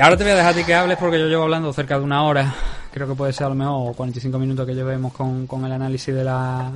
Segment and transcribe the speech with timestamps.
[0.00, 1.98] Y ahora te voy a dejar a ti que hables porque yo llevo hablando cerca
[1.98, 2.54] de una hora.
[2.90, 6.14] Creo que puede ser a lo mejor 45 minutos que llevemos con, con el análisis
[6.14, 6.70] de la,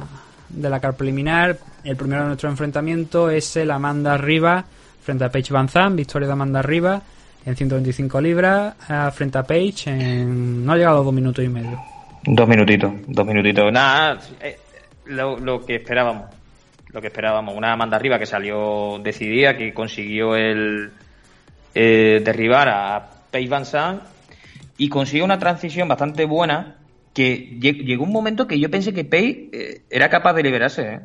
[0.51, 1.57] de la car preliminar.
[1.83, 4.63] El primero de nuestro enfrentamiento es el Amanda Riva
[5.03, 5.97] frente a Paige Van Zandt.
[5.97, 7.01] Victoria de Amanda Riva
[7.47, 10.67] en 125 libras eh, frente a Paige en...
[10.67, 11.81] no ha llegado a dos minutos y medio.
[12.25, 13.73] Dos minutitos, dos minutitos.
[13.73, 14.59] Nada, eh,
[15.07, 16.27] lo que esperábamos.
[16.95, 17.55] Lo que esperábamos.
[17.55, 20.93] Una Amanda Riva que salió decidida, que consiguió el
[21.75, 24.03] eh, derribar a Paige Van Zandt
[24.79, 26.77] y consiguió una transición bastante buena
[27.13, 30.83] que lleg- llegó un momento que yo pensé que Paige eh, era capaz de liberarse,
[30.83, 31.01] ¿eh?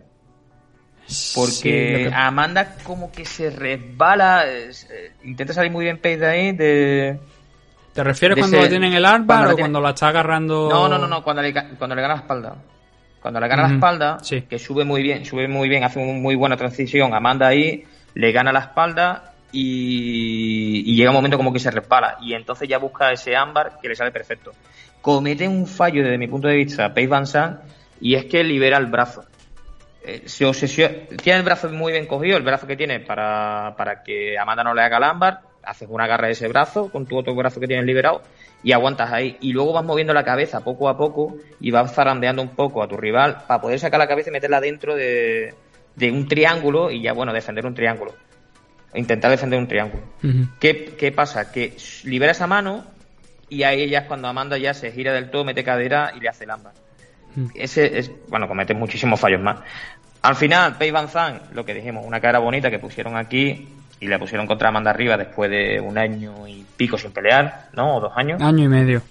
[1.34, 4.70] Porque Sí, lo que- Amanda como que se resbala, eh,
[5.24, 7.20] intenta salir muy bien Paige de ahí, de...
[7.94, 10.09] ¿Te refieres de cuando ese- lo tiene en el armbar o tiene- cuando la está
[10.09, 10.70] agarrando?
[10.70, 12.56] No, no, no, no, cuando le, cuando le gana la espalda.
[13.22, 14.44] Cuando le gana la espalda, sí.
[14.44, 17.14] que sube muy bien, sube muy bien, hace una muy buena transición.
[17.14, 22.17] Amanda ahí le gana la espalda y, y llega un momento como que se resbala.
[22.22, 24.53] Y entonces ya busca ese ámbar que le sale perfecto.
[25.02, 27.62] Comete un fallo desde mi punto de vista, Paige Van Zandt,
[28.02, 29.25] y es que libera el brazo.
[30.03, 34.02] Eh, se obsesiona, tiene el brazo muy bien cogido, el brazo que tiene para, para
[34.02, 37.17] que Amanda no le haga el ámbar, haces una garra de ese brazo con tu
[37.17, 38.22] otro brazo que tienes liberado
[38.64, 39.38] y aguantas ahí.
[39.42, 42.88] Y luego vas moviendo la cabeza poco a poco y vas zarandeando un poco a
[42.88, 45.54] tu rival para poder sacar la cabeza y meterla dentro de,
[45.96, 48.14] de un triángulo y ya, bueno, defender un triángulo.
[48.94, 50.04] Intentar defender un triángulo.
[50.60, 51.52] ¿Qué, qué pasa?
[51.52, 52.86] Que libera esa mano
[53.48, 56.30] y ahí ya es cuando Amanda ya se gira del todo, mete cadera y le
[56.30, 56.74] hace el ámbar.
[57.53, 59.59] Ese es, bueno, comete muchísimos fallos más.
[60.22, 61.08] Al final, Pei Van
[61.53, 63.68] lo que dijimos, una cara bonita que pusieron aquí
[64.00, 67.98] y la pusieron contra Amanda arriba después de un año y pico sin pelear, ¿no?
[67.98, 68.42] O dos años.
[68.42, 69.02] Año y medio.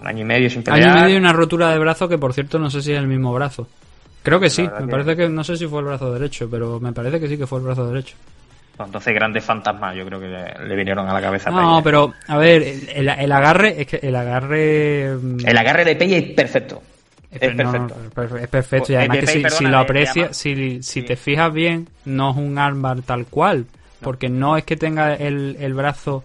[0.00, 0.96] Un año y medio sin Año pelear.
[0.98, 3.06] y medio y una rotura de brazo que, por cierto, no sé si es el
[3.08, 3.68] mismo brazo.
[4.22, 6.78] Creo que sí, me que- parece que no sé si fue el brazo derecho, pero
[6.80, 8.16] me parece que sí que fue el brazo derecho.
[8.76, 11.50] Pues Entonces, grandes fantasmas, yo creo que le, le vinieron a la cabeza.
[11.50, 12.62] No, pero a ver,
[12.94, 16.80] el, agarre es que el agarre mm, El agarre de Pei es perfecto.
[17.30, 17.96] es, perfecto.
[18.06, 20.82] es per- es perfecto y El además de que si, lo de aprecias, si, si
[20.82, 21.02] Sí.
[21.02, 23.66] te fijas bien, no es un armbar tal cual,
[24.00, 26.24] porque no es que tenga el, el brazo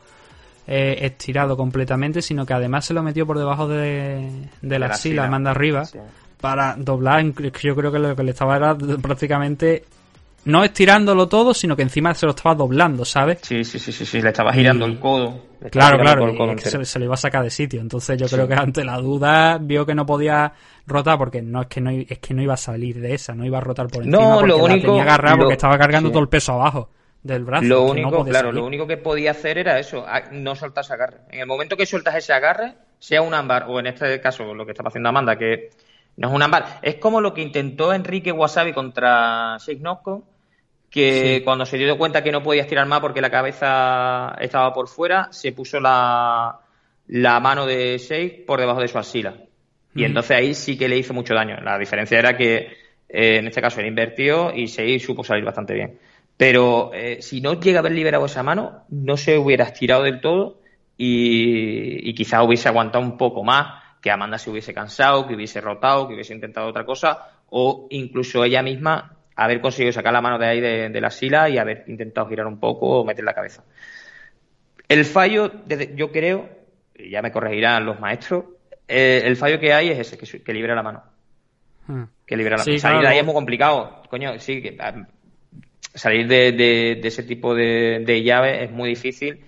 [0.68, 4.30] eh, estirado completamente, sino que además se lo metió por debajo de,
[4.62, 5.86] de la la axila, manda arriba.
[5.86, 5.98] Sí.
[6.40, 7.24] para doblar.
[7.62, 9.84] Yo creo que lo que le estaba era prácticamente
[10.46, 13.40] no estirándolo todo, sino que encima se lo estaba doblando, ¿sabes?
[13.44, 15.40] Sí, sí, sí, sí, sí, le estaba girando Y- el codo.
[15.72, 17.50] Claro, claro, todo el y codo es que se, se lo iba a sacar de
[17.50, 17.80] sitio.
[17.80, 20.52] Entonces yo creo que ante la duda vio que no podía
[20.86, 23.46] rotar porque no es que no es que no iba a salir de esa, no
[23.46, 25.78] iba a rotar por No, encima porque lo la único- tenía agarrada lo- porque estaba
[25.78, 26.14] cargando sí.
[26.14, 26.90] todo el peso abajo
[27.24, 27.66] del brazo.
[27.66, 28.62] Lo no único, podía claro, salir.
[28.62, 31.18] lo único que podía hacer era eso, no soltar ese agarre.
[31.32, 34.66] En el momento que sueltas ese agarre, sea un ámbar, o en este caso lo
[34.66, 35.70] que estaba haciendo Amanda, que
[36.18, 40.24] no es un ámbar, es como lo que intentó Enrique Wasabi contra Sheikh Nosco,
[40.90, 41.44] que Sí.
[41.44, 45.28] cuando se dio cuenta que no podía estirar más porque la cabeza estaba por fuera,
[45.32, 46.60] se puso la,
[47.08, 49.34] la mano de Sheikh por debajo de su axila.
[49.96, 51.56] Y entonces ahí sí que le hizo mucho daño.
[51.62, 52.58] La diferencia era que
[53.10, 56.00] eh, en este caso él invertió y Sheikh supo salir bastante bien.
[56.38, 60.20] Pero eh, si no llega a haber liberado esa mano, no se hubiera estirado del
[60.20, 60.60] todo
[60.98, 65.62] y, y quizás hubiese aguantado un poco más, que Amanda se hubiese cansado, que hubiese
[65.62, 70.38] rotado, que hubiese intentado otra cosa, o incluso ella misma haber conseguido sacar la mano
[70.38, 73.34] de ahí de, de la sila y haber intentado girar un poco o meter la
[73.34, 73.64] cabeza.
[74.90, 76.50] El fallo, desde- yo creo,
[76.96, 78.46] y ya me corregirán los maestros,
[78.88, 81.04] eh, el fallo que hay es ese, que, que libera la mano
[81.88, 82.08] Ah.
[82.26, 83.14] que libera la Sí, Salir de claro.
[83.14, 84.04] ahí es muy complicado.
[84.10, 84.78] Coño, sí, que,
[85.94, 89.40] salir de, de- de ese tipo de, de llave es muy difícil.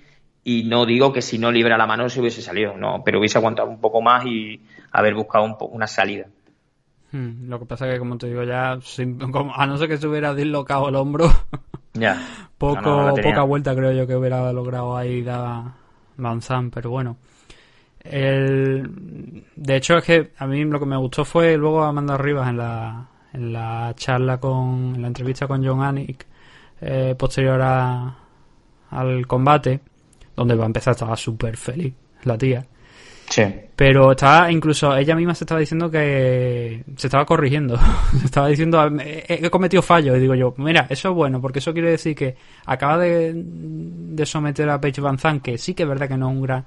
[0.44, 3.38] Y no digo que si no libera la mano se hubiese salido, no, pero hubiese
[3.40, 4.62] aguantado un poco más y
[4.92, 6.28] haber buscado un po- una salida.
[7.12, 9.88] Hmm, Lo que pasa es que, como te digo, ya, sin- como- a no ser
[9.90, 11.30] que se hubiera dislocado el hombro,
[11.94, 12.22] Ya.
[12.58, 15.64] poco, No, no, poca vuelta creo yo que hubiera logrado ahí dar
[16.18, 17.18] Van Zandt, pero bueno.
[18.04, 19.44] El...
[19.56, 22.58] De hecho, es que a mí lo que me gustó fue luego Amanda Rivas en
[22.58, 26.26] la, en la charla con, en la entrevista con John Anik,
[26.82, 28.18] eh, posterior a,
[28.90, 29.80] al combate,
[30.36, 31.94] donde va a empezar, estaba súper feliz
[32.26, 32.66] la tía.
[33.30, 33.44] Sí.
[33.76, 37.78] Pero estaba, incluso ella misma se estaba diciendo que se estaba corrigiendo.
[38.20, 40.18] se estaba diciendo, he, cometido fallos.
[40.18, 42.36] Y digo yo, mira, eso es bueno, porque eso quiere decir que
[42.66, 46.30] acaba de, de someter a Paige Van Zandt, que sí que es verdad que no
[46.30, 46.66] es un gran,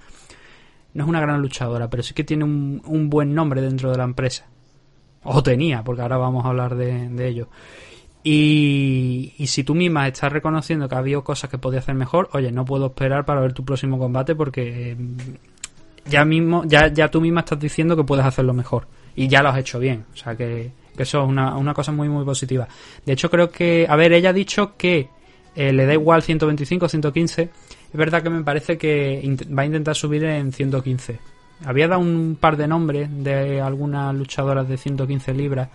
[0.95, 3.99] no es una gran luchadora, pero sí que tiene un, un buen nombre dentro de
[3.99, 4.47] la empresa.
[5.25, 7.49] O tenía, porque ahora vamos a hablar de, de ello.
[8.23, 12.50] Y, si tú misma estás reconociendo que ha habido cosas que podía hacer mejor, oye,
[12.50, 14.97] no puedo esperar para ver tu próximo combate porque
[16.06, 18.87] ya mismo, ya, ya tú misma estás diciendo que puedes hacerlo mejor.
[19.15, 20.05] Y ya lo has hecho bien.
[20.12, 22.69] O sea que, eso es una, una, cosa muy, muy positiva.
[23.05, 25.09] De hecho, creo que, a ver, ella ha dicho que
[25.55, 27.43] eh, le da igual 125 o 115.
[27.43, 27.50] Es
[27.93, 29.23] verdad que me parece que
[29.56, 31.19] va a intentar subir en 115.
[31.64, 35.69] Había dado un par de nombres de algunas luchadoras de 115 libras.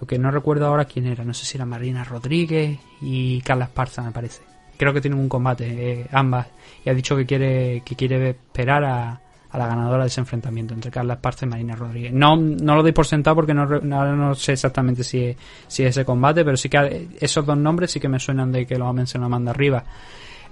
[0.00, 1.24] Lo que no recuerdo ahora quién era.
[1.24, 4.42] No sé si era Marina Rodríguez y Carla Esparza, me parece.
[4.76, 5.66] Creo que tienen un combate,
[6.00, 6.46] eh, ambas.
[6.84, 10.74] Y ha dicho que quiere, que quiere esperar a, a la ganadora de ese enfrentamiento
[10.74, 12.12] entre Carla Esparza y Marina Rodríguez.
[12.12, 15.36] No, no lo doy por sentado porque no, no sé exactamente si es,
[15.66, 18.76] si ese combate, pero sí que esos dos nombres sí que me suenan de que
[18.76, 19.84] lo ha mencionado Amanda arriba.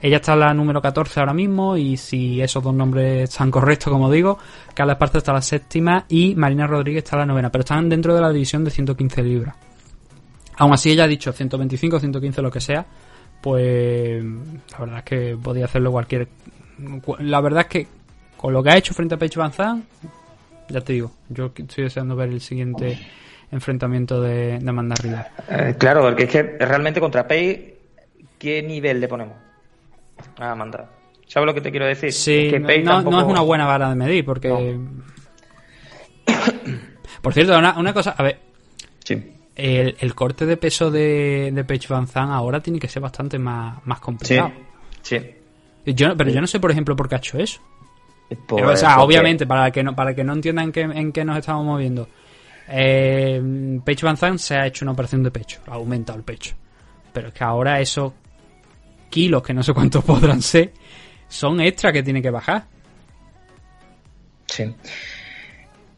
[0.07, 3.93] Ella está en la número 14 ahora mismo y si esos dos nombres están correctos,
[3.93, 4.39] como digo,
[4.73, 8.21] Carla Esparza está la séptima y Marina Rodríguez está la novena, pero están dentro de
[8.21, 9.57] la división de 115 libras.
[10.59, 12.87] Aún así ella ha dicho 125, 115, lo que sea,
[13.43, 16.29] pues la verdad es que podía hacerlo cualquier...
[17.19, 17.89] La verdad es que
[18.37, 19.83] con lo que ha hecho frente a Paige Van
[20.69, 22.97] ya te digo, yo estoy deseando ver el siguiente
[23.51, 24.95] enfrentamiento de, de Amanda
[25.51, 27.75] eh, claro, porque es que realmente contra Paige,
[28.39, 29.46] ¿qué nivel le ponemos
[30.39, 30.91] Amanda?
[31.27, 32.13] ¿Sabes lo que te quiero decir?
[32.13, 32.53] Sí,
[32.85, 34.49] no, no, es una buena vara de medir, porque...
[37.23, 38.39] Por cierto, una, cosa, a ver.
[39.05, 39.33] Sí.
[39.57, 43.99] El, corte de peso de, de Paige Van ahora tiene que ser bastante más, más
[43.99, 44.53] complicado.
[45.03, 45.19] Sí.
[45.87, 47.61] Yo, pero yo no sé, por ejemplo, por qué ha hecho eso
[48.51, 52.09] o sea, obviamente, para que no, para que no entiendan en qué nos estamos moviendo.
[52.69, 56.55] Eh, Pecho Van se ha hecho una operación de pecho, ha aumentado el pecho.
[57.13, 58.13] Pero es que ahora esos
[59.17, 60.75] kilos, que no sé cuántos podrán ser,
[61.27, 62.67] son extra que tiene que bajar.
[64.47, 64.75] Sí.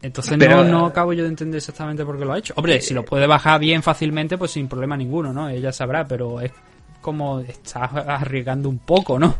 [0.01, 2.55] Entonces no, no acabo yo de entender exactamente por qué lo ha hecho.
[2.57, 5.49] Hombre, si lo puede bajar bien fácilmente, pues sin problema ninguno, ¿no?
[5.49, 6.53] Ella sabrá, pero es
[7.01, 9.35] como está arriesgando un poco, ¿no?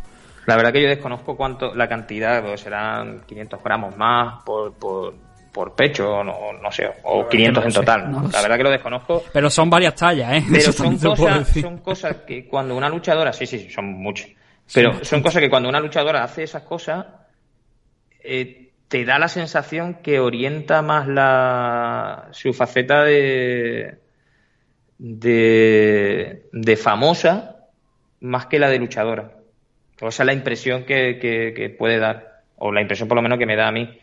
[0.47, 5.15] La verdad que yo desconozco cuánto la cantidad, pues serán 500 gramos más por, por,
[5.53, 8.13] por pecho, no, no sé, o 500 en total.
[8.33, 9.25] la verdad que lo desconozco.
[9.33, 10.45] Pero son varias tallas, ¿eh?
[10.51, 14.29] Pero son cosas, son cosas que cuando una luchadora, sí, sí, son muchas.
[14.73, 17.07] Pero son cosas que cuando una luchadora hace esas cosas,
[18.23, 23.99] eh, te da la sensación que orienta más la su faceta de,
[24.99, 27.59] de, de famosa
[28.21, 29.33] más que la de luchadora.
[30.01, 33.47] O sea, la impresión que, que, puede dar, o la impresión por lo menos que
[33.47, 33.99] me da a mí,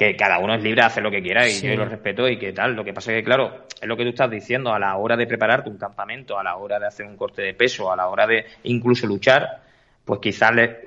[0.00, 2.38] que cada uno es libre de hacer lo que quiera y yo lo respeto y
[2.38, 2.74] que tal.
[2.74, 5.14] Lo que pasa es que, claro, es lo que tú estás diciendo, a la hora
[5.14, 8.08] de prepararte un campamento, a la hora de hacer un corte de peso, a la
[8.08, 9.60] hora de incluso luchar,
[10.02, 10.78] pues quizás le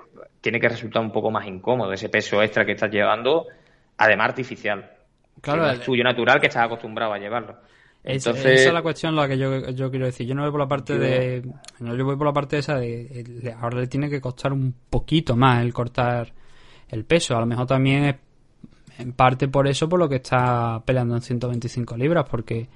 [0.42, 3.46] tiene que resultar un poco más incómodo ese peso extra que estás llevando,
[4.00, 4.90] además artificial.
[5.42, 7.56] Claro, es tuyo natural que estás acostumbrado a llevarlo.
[8.04, 10.26] Entonces, esa es la cuestión la que yo, yo, quiero decir.
[10.26, 11.44] Yo no voy por la parte de.
[11.80, 13.56] No, yo voy por la parte esa de.
[13.62, 16.34] ahora le tiene que costar un poquito más el cortar
[16.90, 17.38] el peso.
[17.38, 18.16] A lo mejor también es
[18.98, 22.26] en parte por eso por lo que está peleando en 125 libras.
[22.30, 22.70] Porque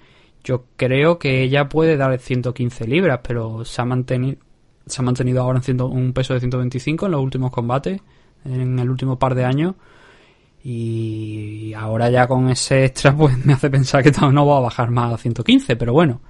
[0.44, 4.38] yo creo que ella puede dar 115 libras, pero se ha mantenido,
[4.86, 8.02] se ha mantenido ahora en un peso de 125 en los últimos combates,
[8.46, 9.76] en el último par de años.
[10.64, 14.90] Y ahora ya con ese extra pues me hace pensar que no va a bajar
[14.92, 16.22] más a 115, pero bueno,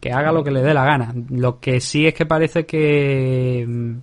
[0.00, 1.14] que haga lo que le dé la gana.
[1.30, 3.96] Lo que sí es que parece que mm,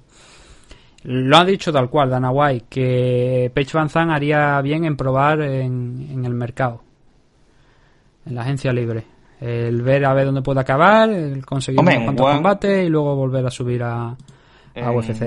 [1.09, 5.41] lo ha dicho tal cual Dana White, que Paige Van Zandt haría bien en probar
[5.41, 6.81] en, el mercado,
[8.25, 9.05] en la agencia libre.
[9.39, 13.45] El ver a ver dónde puede acabar, el conseguir unos cuantos combates y luego volver
[13.45, 14.17] a subir a,
[14.75, 15.21] a UFC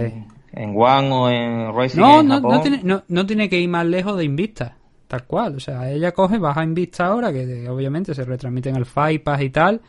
[0.52, 3.86] en One o en Racing no, no, no, tiene, no, no, tiene que ir más
[3.86, 4.76] lejos de Invista,
[5.08, 5.56] tal cual.
[5.56, 9.40] O sea, ella coge, baja Invista ahora, que obviamente se retransmite en el Fight Pass
[9.40, 9.80] y tal.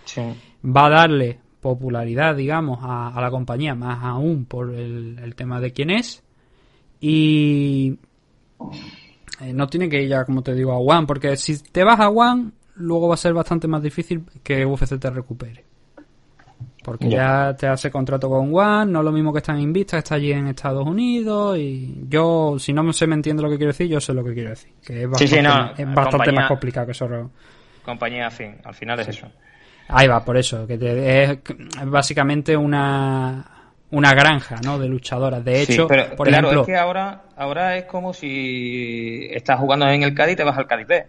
[0.63, 5.91] Va a darle popularidad, digamos, a, la compañía, más aún por el, tema de quién
[5.91, 6.24] es.
[7.00, 8.00] Y
[9.39, 12.00] eh, no tiene que ir ya, como te digo, a One, porque si te vas
[12.00, 15.65] a One, luego va a ser bastante más difícil que UFC te recupere.
[16.84, 20.00] Porque ya te hace contrato con One, no es lo mismo que está en Invista,
[20.00, 21.56] está allí en Estados Unidos.
[21.60, 24.34] Y yo, si no se me entiende lo que quiero decir, yo sé lo que
[24.34, 24.74] quiero decir.
[24.84, 27.30] Que es bastante, más complicado que eso.
[27.86, 29.27] Compañía fin, al final es eso.
[29.88, 30.65] Ahí va, por eso.
[30.67, 33.45] Que es básicamente una
[33.91, 34.79] una granja, ¿no?
[34.79, 35.43] De luchadoras.
[35.43, 39.88] De hecho, pero, por claro, ejemplo, es que ahora, ahora es como si estás jugando
[39.89, 41.05] en el Cádiz y te vas al Cádiz B.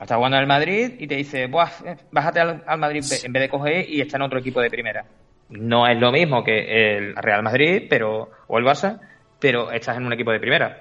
[0.00, 3.16] Estás jugando en el Madrid y te dice, Buah, eh, bájate al, al Madrid B,
[3.24, 5.04] en vez de coger y está en otro equipo de primera.
[5.50, 8.98] No es lo mismo que el Real Madrid pero o el Barça,
[9.38, 10.76] pero estás en un equipo de primera.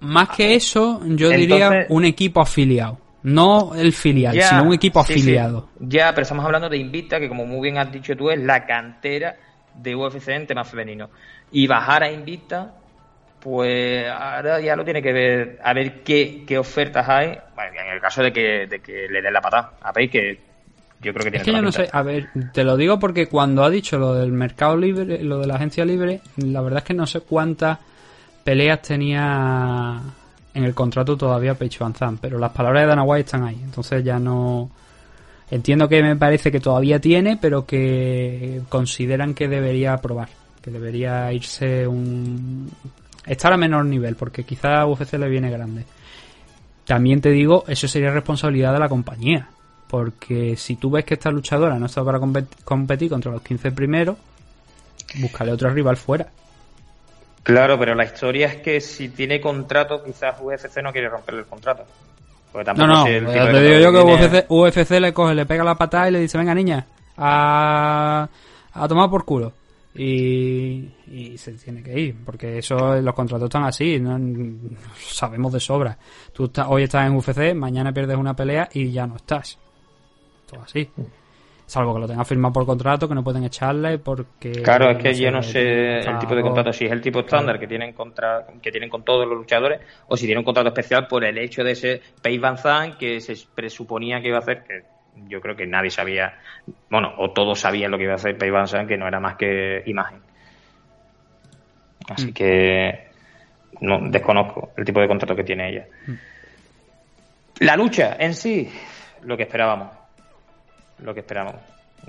[0.00, 2.98] más que eso, yo Entonces- diría un equipo afiliado.
[3.24, 5.20] No el filial, Ya, sino un equipo sí, sí.
[5.20, 5.70] afiliado.
[5.80, 8.66] Ya, pero estamos hablando de Invicta, que como muy bien has dicho tú, es la
[8.66, 9.34] cantera
[9.74, 11.08] de UFC en tema femenino.
[11.50, 12.74] Y bajar a Invicta,
[13.40, 17.38] pues ahora ya lo tiene que ver, a ver qué, qué ofertas hay.
[17.54, 19.72] Bueno, en el caso de que, de que le den la patada.
[19.80, 20.40] A ver que
[21.00, 23.26] yo creo que tiene Es que yo no sé, a ver, te lo digo porque
[23.26, 26.84] cuando ha dicho lo del mercado libre, lo de la agencia libre, la verdad es
[26.84, 27.78] que no sé cuántas
[28.44, 29.98] peleas tenía
[30.54, 34.02] en el contrato todavía Van Zandt, pero las palabras de Dana White están ahí, entonces
[34.04, 34.70] ya no...
[35.50, 40.28] Entiendo que me parece que todavía tiene, pero que consideran que debería probar,
[40.62, 42.70] que debería irse un...
[43.26, 45.84] estar a menor nivel, porque quizá a UFC le viene grande.
[46.86, 49.48] También te digo, eso sería responsabilidad de la compañía.
[49.88, 53.70] Porque si tú ves que esta luchadora no está para compet- competir contra los 15
[53.72, 54.16] primeros,
[55.16, 56.26] búscale otro rival fuera.
[57.44, 61.46] Claro, pero la historia es que si tiene contrato, quizás UFC no quiere romperle el
[61.46, 61.84] contrato.
[62.50, 64.26] Porque No, tampoco no, sé el tipo te digo yo que tiene.
[64.38, 66.86] UFC, UFC le coge, le pega la patada y le dice, venga niña,
[67.16, 68.28] a,
[68.72, 69.52] a tomar por culo.
[69.96, 74.18] Y, y se tiene que ir, porque eso los contratos están así, ¿no?
[74.98, 75.96] sabemos de sobra.
[76.32, 79.56] Tú estás- hoy estás en UFC, mañana pierdes una pelea y ya no estás.
[80.50, 80.88] Todo así.
[81.66, 84.52] Salvo que lo tengas firmado por contrato, que no pueden echarle porque...
[84.62, 87.58] Claro, es que yo no sé el tipo de contrato, si es el tipo estándar
[87.58, 91.06] que tienen contra, que tienen con todos los luchadores, o si tiene un contrato especial
[91.06, 94.64] por el hecho de ser Paige Van Zandt, que se presuponía que iba a hacer,
[94.64, 94.82] que
[95.28, 96.34] yo creo que nadie sabía,
[96.90, 99.18] bueno, o todos sabían lo que iba a hacer Paige Van Zandt, que no era
[99.18, 100.20] más que imagen.
[102.08, 102.34] Así Mm.
[102.34, 103.08] que
[103.80, 105.86] no desconozco el tipo de contrato que tiene ella.
[107.60, 108.70] La lucha en sí,
[109.22, 110.03] lo que esperábamos.
[110.98, 111.60] Lo que esperábamos.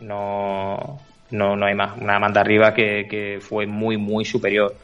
[0.02, 1.00] No,
[1.32, 1.98] no, no hay más.
[1.98, 4.76] Una Amanda arriba que, que fue muy, muy superior.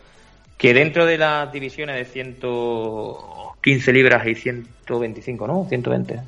[0.57, 5.65] Que dentro de las divisiones de 115 libras y 125, ¿no?
[5.67, 6.19] 120.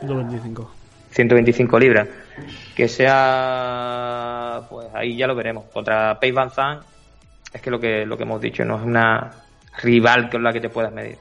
[0.00, 0.70] 125.
[1.10, 2.08] 125 libras.
[2.76, 5.64] Que sea, pues ahí ya lo veremos.
[5.72, 6.84] Contra Paige Van Zandt,
[7.52, 9.30] es que lo que lo que hemos dicho no es una
[9.82, 11.16] rival con la que te puedas medir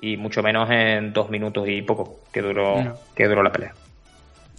[0.00, 2.94] y mucho menos en dos minutos y poco que duró No.
[3.14, 3.72] que duró la pelea.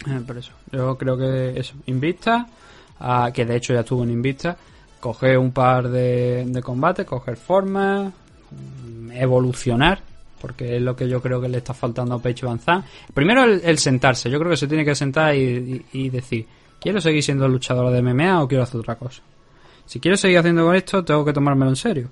[0.06, 0.52] Eh, por eso.
[0.72, 1.74] Yo creo que eso.
[1.86, 2.46] Invista,
[3.32, 4.56] que de hecho ya estuvo en Invista,
[5.00, 8.12] coger un par de, de combates, coger forma,
[8.50, 10.00] mm, evolucionar,
[10.40, 12.86] porque es lo que yo creo que le está faltando a Pecho Van Zandt.
[13.12, 14.30] Primero el, el sentarse.
[14.30, 15.40] Yo creo que se tiene que sentar y,
[15.92, 16.46] y- y decir,
[16.80, 19.22] ¿quiero seguir siendo luchador de MMA o quiero hacer otra cosa?
[19.86, 22.08] Si quiero seguir haciendo con esto, tengo que tomármelo en serio.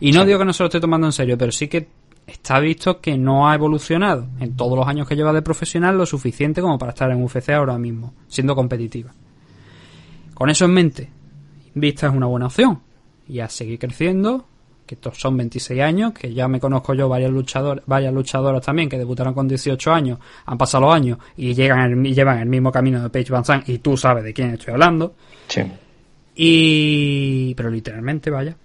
[0.00, 1.86] Y no digo que no se lo esté tomando en serio, pero sí que
[2.26, 6.06] está visto que no ha evolucionado en todos los años que lleva de profesional lo
[6.06, 9.12] suficiente como para estar en UFC ahora mismo, siendo competitiva.
[10.34, 11.10] Con eso en mente,
[11.76, 12.80] Vista es una buena opción.
[13.28, 14.46] Y a seguir creciendo,
[14.86, 18.88] que estos son 26 años, que ya me conozco yo varias luchadores, varias luchadoras también
[18.88, 22.48] que debutaron con 18 años, han pasado los años y llegan el- y llevan el
[22.48, 25.14] mismo camino de Paige Van Zandt y tú sabes de quién estoy hablando.
[25.48, 25.62] Sí.
[26.36, 27.54] Y.
[27.56, 28.56] Pero literalmente, vaya.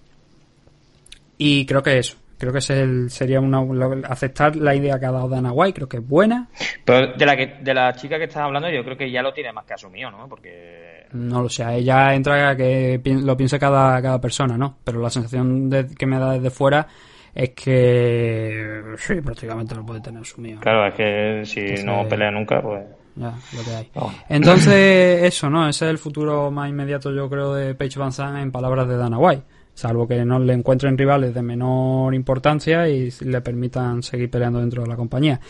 [1.38, 2.16] Y creo que eso.
[2.40, 3.60] Creo que ese es el- sería una,
[4.08, 5.74] aceptar la idea que ha dado Dana White.
[5.74, 6.48] Creo que es buena.
[6.84, 9.32] Pero de la que de la chica que estás hablando, yo creo que ya lo
[9.32, 10.26] tiene más que asumido, ¿no?
[10.28, 11.64] Porque No lo sé.
[11.76, 14.78] Ella entra a que lo piense cada, cada persona, ¿no?
[14.82, 16.86] Pero la sensación de- que me da desde fuera
[17.34, 18.82] es que.
[18.98, 20.60] Sí, prácticamente lo puede tener sumido.
[20.60, 22.84] claro, es que si Entonces- no pelea nunca, pues
[23.16, 23.90] Ya, lo que hay.
[23.96, 24.10] Oh.
[24.28, 25.68] Entonces, eso, ¿no?
[25.68, 28.96] Ese es el futuro más inmediato, yo creo, de Paige Van Zandt en palabras de
[28.96, 29.42] Dana White.
[29.74, 34.82] Salvo que no le encuentren rivales de menor importancia y le permitan seguir peleando dentro
[34.82, 35.40] de la compañía.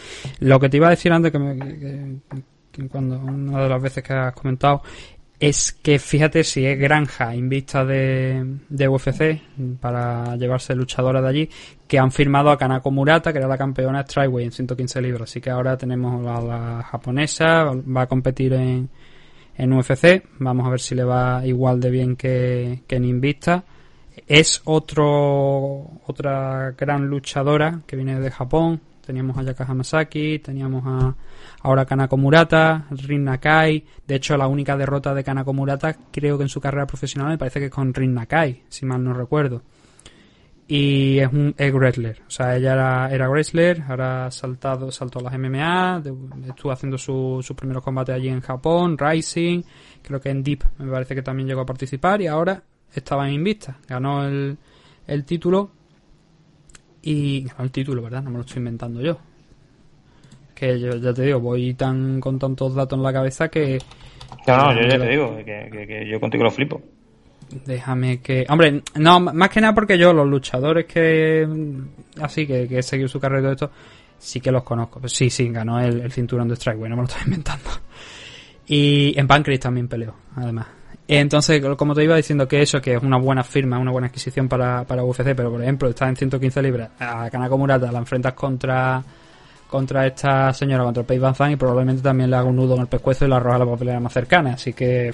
[0.41, 4.03] Lo que te iba a decir antes, que, me- que- cuando una de las veces
[4.05, 4.83] que has comentado,
[5.41, 9.41] es que fíjate si es granja en vista de, de UFC
[9.81, 11.51] para llevarse luchadora de allí,
[11.89, 15.31] que han firmado a Kanako Murata, que era la campeona Strikeway en 115 libras.
[15.31, 18.89] Así que ahora tenemos a la japonesa, va a competir en,
[19.57, 20.23] en UFC.
[20.39, 23.65] Vamos a ver si le va igual de bien que, que en Invista.
[24.27, 28.81] Es otro otra gran luchadora que viene de Japón.
[29.05, 31.15] Teníamos a Yaka Hamasaki, teníamos a
[31.63, 33.85] ahora Kanako Murata, Rin Nakai.
[34.07, 37.39] De hecho, la única derrota de Kanako Murata creo que en su carrera profesional me
[37.39, 39.63] parece que es con Rin Nakai, si mal no recuerdo.
[40.69, 42.23] Y es un es wrestler.
[42.29, 46.01] O sea, ella era, era wrestler, ahora ha saltado, saltó a las MMA,
[46.49, 49.63] estuvo haciendo su- sus primeros combates allí en Japón, Rising,
[50.03, 52.63] creo que en Deep me parece que también llegó a participar y ahora
[52.95, 53.77] estaban invistas.
[53.89, 54.57] Ganó el,
[55.07, 55.71] el título
[57.03, 58.23] y ganó el título, ¿verdad?
[58.23, 59.19] No me lo estoy inventando yo.
[60.55, 63.79] Que yo ya te digo, voy tan con tantos datos en la cabeza que...
[64.47, 66.83] No, no, yo ya te digo, que, que, yo contigo lo flipo.
[67.65, 68.47] Déjame que...
[68.49, 71.49] Hombre, no, más que nada porque yo los luchadores que...
[72.21, 73.71] Así que, que he seguido su carrera y todo esto,
[74.19, 75.01] sí que los conozco.
[75.01, 77.71] Pues sí, sí, ganó el, el cinturón de Strike, bueno, me lo estoy inventando.
[78.67, 80.80] Y en Pancrase también peleó, además.
[81.13, 84.49] Entonces, como te iba diciendo que eso, que es una buena firma, una buena adquisición
[84.49, 88.33] para, para UFC, pero por ejemplo, estás en 115 libras, a Kanako Murata la enfrentas
[88.35, 89.03] contra
[89.67, 92.83] contra esta señora, contra Paige Van Zandt, y probablemente también le haga un nudo en
[92.83, 95.13] el pescuezo y la arroja a la papelera más cercana, así que...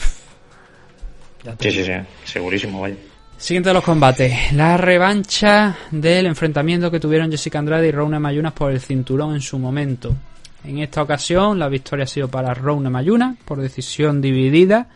[1.60, 1.92] sí, sí, sí,
[2.24, 2.96] segurísimo, vaya.
[3.38, 4.52] Siguiente de los combates.
[4.52, 9.40] La revancha del enfrentamiento que tuvieron Jessica Andrade y Rona Mayunas por el cinturón en
[9.40, 10.14] su momento.
[10.62, 14.88] En esta ocasión la victoria ha sido para Rona Mayuna por decisión dividida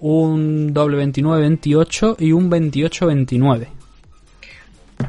[0.00, 3.66] un doble 29-28 y un 28-29.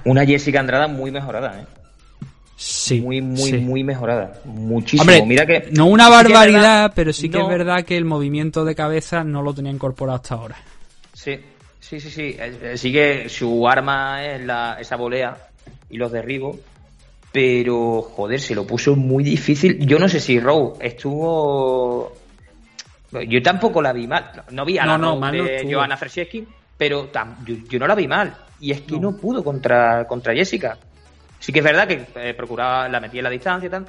[0.05, 1.65] Una Jessica Andrada muy mejorada, ¿eh?
[2.63, 3.01] Sí.
[3.01, 4.39] Muy, muy, muy mejorada.
[4.45, 5.25] Muchísimo.
[5.25, 5.69] Mira que.
[5.71, 9.51] No una barbaridad, pero sí que es verdad que el movimiento de cabeza no lo
[9.51, 10.57] tenía incorporado hasta ahora.
[11.11, 11.39] Sí,
[11.79, 12.37] sí, sí, sí.
[12.39, 15.35] Eh, sigue su arma es la, esa volea
[15.89, 16.57] y los derribos.
[17.31, 19.79] Pero, joder, se lo puso muy difícil.
[19.87, 22.13] Yo no sé si Rowe estuvo
[23.27, 24.43] yo tampoco la vi mal.
[24.51, 25.97] No vi a la no, de Johanna
[26.77, 27.11] pero
[27.45, 28.35] yo, no la vi mal.
[28.59, 30.77] Y es que no, pudo contra, contra Jessica.
[31.39, 33.85] Sí que es verdad que eh, procuraba, la metía en la distancia y tal.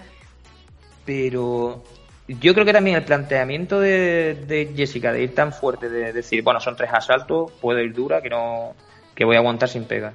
[1.04, 1.82] Pero
[2.28, 6.60] yo creo que también el planteamiento de, Jessica de ir tan fuerte, de decir, bueno,
[6.60, 8.74] son tres asaltos, puedo ir dura, que no
[9.14, 10.14] que voy a aguantar sin pega.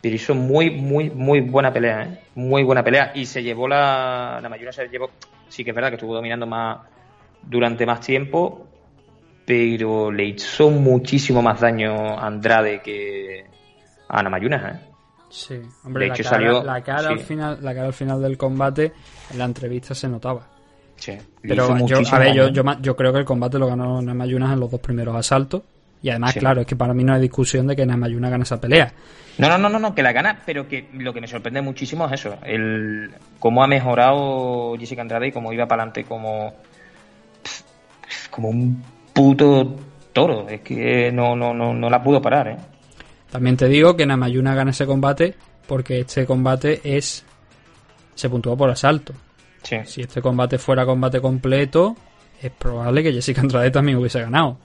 [0.00, 2.20] Pero hizo muy, muy, muy buena pelea, ¿eh?
[2.34, 3.12] Muy buena pelea.
[3.14, 4.38] Y se llevó la.
[4.42, 5.10] La mayoría se llevó.
[5.48, 6.78] Sí que es verdad que estuvo dominando más,
[7.46, 8.66] durante más tiempo,
[9.44, 13.46] pero le hizo muchísimo más daño a Andrade que
[14.08, 14.74] a Ana Mayunas.
[14.74, 14.80] ¿eh?
[15.30, 18.92] Sí, hombre, la, cara, salió, la, cara al final, la cara al final del combate
[19.30, 20.46] en la entrevista se notaba.
[20.96, 21.12] Sí,
[21.42, 22.48] pero yo, a ver, yo,
[22.80, 25.62] yo, creo que el combate lo ganó Namayunas en los dos primeros asaltos.
[26.02, 28.60] Y además, claro, es que para mí no hay discusión de que Namayuna gane esa
[28.60, 28.92] pelea.
[29.38, 32.06] No, no, no, no, no, que la gana, pero que lo que me sorprende muchísimo
[32.06, 36.54] es eso, el cómo ha mejorado Jessica Andrade y cómo iba para adelante como
[38.36, 39.74] como un puto
[40.12, 40.48] toro.
[40.48, 42.56] Es que no, no, no, no la pudo parar, ¿eh?
[43.30, 45.34] También te digo que Namayuna gana ese combate
[45.66, 47.24] porque este combate es.
[48.14, 49.14] se puntuó por asalto.
[49.84, 51.96] Si este combate fuera combate completo,
[52.40, 54.58] es probable que Jessica Andrade también hubiese ganado.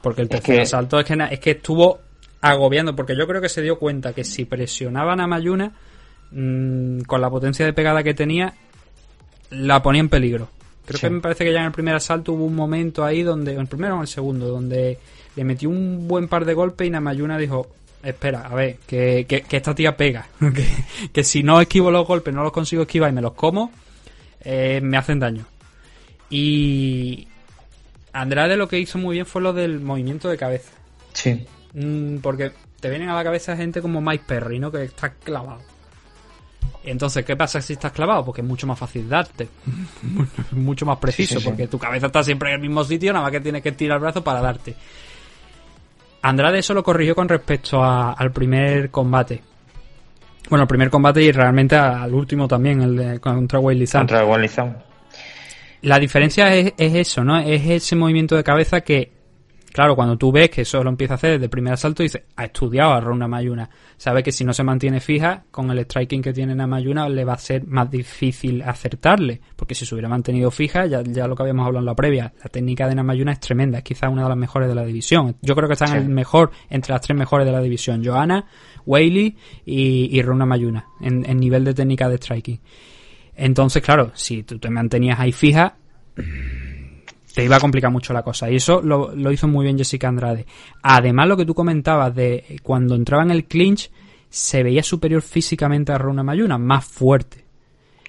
[0.00, 2.00] Porque el tercer asalto es que, es que estuvo
[2.40, 5.72] agobiando, porque yo creo que se dio cuenta que si presionaban a Mayuna,
[6.30, 8.54] mm, con la potencia de pegada que tenía,
[9.50, 10.48] la ponía en peligro.
[10.86, 13.54] Creo que me parece que ya en el primer asalto hubo un momento ahí donde,
[13.54, 14.98] en el primero o en el segundo, donde
[15.34, 17.68] le metió un buen par de golpes y Namayuna dijo,
[18.02, 20.28] espera, a ver, que, que, esta tía pega,
[21.12, 23.72] que, si no esquivo los golpes, no los consigo esquivar y me los como,
[24.40, 25.46] eh, me hacen daño.
[26.28, 27.28] Y
[28.12, 30.72] Andrade lo que hizo muy bien fue lo del movimiento de cabeza.
[31.12, 31.46] Sí.
[31.72, 34.70] Mm, porque te vienen a la cabeza gente como Mike Perry, ¿no?
[34.70, 35.62] Que está clavado.
[36.84, 38.24] Entonces, ¿qué pasa si estás clavado?
[38.24, 39.48] Porque es mucho más fácil darte.
[40.52, 43.40] mucho más preciso, porque tu cabeza está siempre en el mismo sitio, nada más que
[43.40, 44.74] tienes que tirar el brazo para darte.
[46.22, 49.42] Andrade eso lo corrigió con respecto al primer combate.
[50.48, 54.24] Bueno, el primer combate y realmente al último también, el de contra Wiley Contra
[55.82, 57.38] La diferencia es, es, eso, ¿no?
[57.38, 59.10] Es ese movimiento de cabeza que
[59.74, 62.22] Claro, cuando tú ves que eso lo empieza a hacer desde el primer asalto, dices,
[62.36, 63.68] ha estudiado a Rona Mayuna.
[63.96, 67.24] Sabe que si no se mantiene fija, con el striking que tiene a Mayuna le
[67.24, 69.40] va a ser más difícil acertarle.
[69.56, 72.32] Porque si se hubiera mantenido fija, ya, ya lo que habíamos hablado en la previa,
[72.40, 75.34] la técnica de Namayuna es tremenda, es quizás una de las mejores de la división.
[75.42, 78.00] Yo creo que está en el mejor, entre las tres mejores de la división.
[78.04, 78.46] Johanna,
[78.86, 82.60] Whaley y, y Rona Mayuna, en, en nivel de técnica de striking.
[83.34, 85.78] Entonces, claro, si tú te mantenías ahí fija,
[87.34, 88.48] te iba a complicar mucho la cosa.
[88.48, 90.46] Y eso lo, hizo muy bien Jessica Andrade.
[90.82, 93.90] Además, lo que tú comentabas de cuando entraba en el clinch,
[94.28, 97.44] se veía superior físicamente a Runa Mayuna, más fuerte.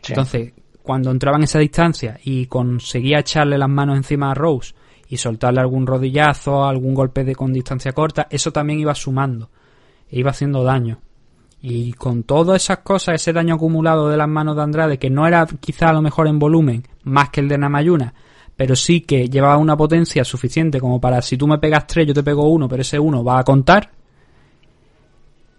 [0.08, 4.76] Entonces, cuando entraba en esa distancia y conseguía echarle las manos encima a Rose
[5.10, 9.50] y soltarle algún rodillazo, algún golpe de con distancia corta, eso también iba sumando,
[10.08, 11.00] e iba haciendo daño.
[11.62, 15.26] Y con todas esas cosas, ese daño acumulado de las manos de Andrade, que no
[15.26, 18.14] era quizá a lo mejor en volumen más que el de Namayuna,
[18.56, 22.14] pero sí que llevaba una potencia suficiente como para si tú me pegas tres, yo
[22.14, 23.92] te pego uno, pero ese uno va a contar.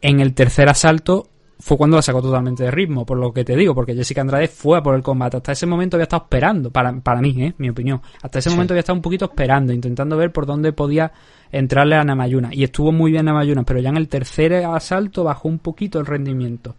[0.01, 1.29] En el tercer asalto
[1.59, 4.49] fue cuando la sacó totalmente de ritmo, por lo que te digo, porque Jessica Andrade
[4.49, 5.39] fue a por el combate.
[5.39, 7.55] Hasta ese momento había estado esperando, para, para mí, ¿eh?
[7.59, 8.01] mi opinión.
[8.23, 11.13] Hasta ese momento había estado un poquito esperando, intentando ver por dónde podía
[11.51, 12.51] entrarle a Namayuna.
[12.53, 16.07] Y estuvo muy bien Namayuna, pero ya en el tercer asalto bajó un poquito el
[16.07, 16.77] rendimiento.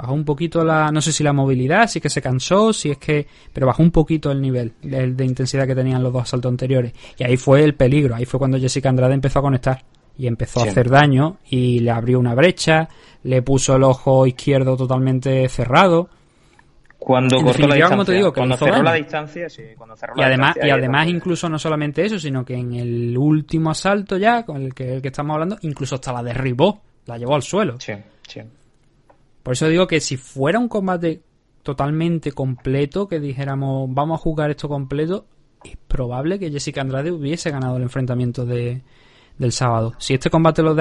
[0.00, 2.96] Bajó un poquito la, no sé si la movilidad, si que se cansó, si es
[2.96, 6.48] que, pero bajó un poquito el nivel de, de intensidad que tenían los dos asaltos
[6.48, 6.94] anteriores.
[7.18, 9.84] Y ahí fue el peligro, ahí fue cuando Jessica Andrade empezó a conectar
[10.16, 12.88] y empezó a hacer daño y le abrió una brecha,
[13.24, 16.08] le puso el ojo izquierdo totalmente cerrado.
[16.98, 20.56] Cuando cortó la distancia, te digo, cuando cerró la distancia, sí, cuando cerró y además,
[20.62, 24.72] y además incluso no solamente eso, sino que en el último asalto ya, con el
[24.72, 27.76] que, el que estamos hablando, incluso hasta la derribó, la llevó al suelo.
[27.78, 27.92] Sí,
[28.26, 28.40] sí.
[29.42, 31.22] Por eso digo que si fuera un combate
[31.62, 35.26] totalmente completo, que dijéramos, vamos a jugar esto completo,
[35.64, 38.82] es probable que Jessica Andrade hubiese ganado el enfrentamiento de,
[39.38, 39.94] del sábado.
[39.98, 40.74] Si este combate lo,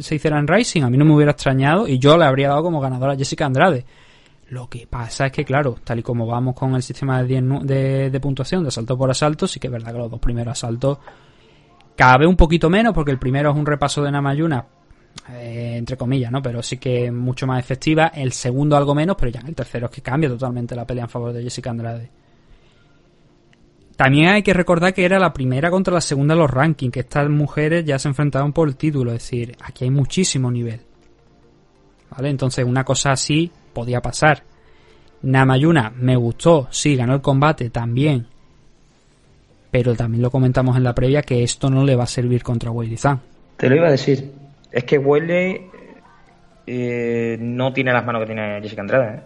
[0.00, 2.62] se hiciera en Rising, a mí no me hubiera extrañado y yo le habría dado
[2.62, 3.84] como ganadora a Jessica Andrade.
[4.50, 8.20] Lo que pasa es que, claro, tal y como vamos con el sistema de, de,
[8.20, 10.98] puntuación de asalto por asalto, sí que es verdad que los dos primeros asaltos
[11.96, 14.66] cabe un poquito menos porque el primero es un repaso de Namayuna,
[15.30, 16.42] eh, entre comillas, ¿no?
[16.42, 18.08] Pero sí que mucho más efectiva.
[18.08, 21.04] El segundo algo menos, pero ya en el tercero es que cambia totalmente la pelea
[21.04, 22.10] en favor de Jessica Andrade.
[23.96, 27.00] También hay que recordar que era la primera contra la segunda en los rankings, que
[27.00, 30.80] estas mujeres ya se enfrentaban por el título, es decir, aquí hay muchísimo nivel.
[32.10, 32.28] ¿Vale?
[32.28, 34.42] Entonces una cosa así podía pasar.
[35.22, 38.26] Namayuna me gustó, sí, ganó el combate también.
[39.70, 42.72] Pero también lo comentamos en la previa que esto no le va a servir contra
[42.96, 43.20] Zhang.
[43.56, 44.43] Te lo iba a decir.
[44.74, 45.70] Es que Weili
[46.66, 49.16] eh, no tiene las manos que tiene Jessica Andrade.
[49.16, 49.20] ¿eh?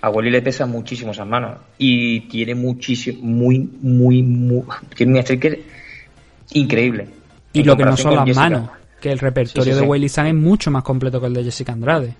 [0.00, 4.62] a Wally le pesa muchísimo esas manos y tiene muchísimo, muy, muy, muy
[4.94, 5.58] tiene un striker
[6.52, 7.08] increíble.
[7.52, 10.70] Y lo que no son las manos, que el repertorio de Wally San es mucho
[10.70, 12.14] más completo que el de Jessica Andrade.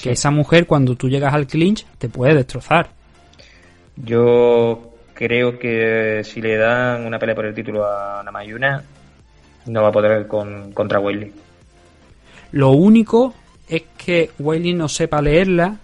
[0.00, 2.90] Que esa mujer cuando tú llegas al clinch te puede destrozar.
[3.96, 8.84] Yo creo que si le dan una pelea por el título a Namayuna,
[9.66, 11.32] no va a poder con, contra Wiley.
[12.52, 13.34] Lo único
[13.68, 15.76] es que Wiley no sepa leerla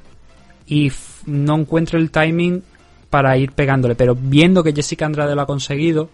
[0.66, 0.90] y
[1.26, 2.62] no encuentro el timing
[3.10, 3.94] para ir pegándole.
[3.94, 6.08] Pero viendo que Jessica Andrade lo ha conseguido,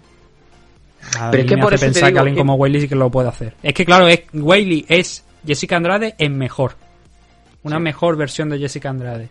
[1.31, 3.55] pero es que por pensar que alguien como Whaley sí que lo puede hacer.
[3.63, 4.23] Es que claro, es,
[4.89, 6.75] es Jessica Andrade en mejor.
[7.63, 9.29] Una mejor versión de Jessica Andrade.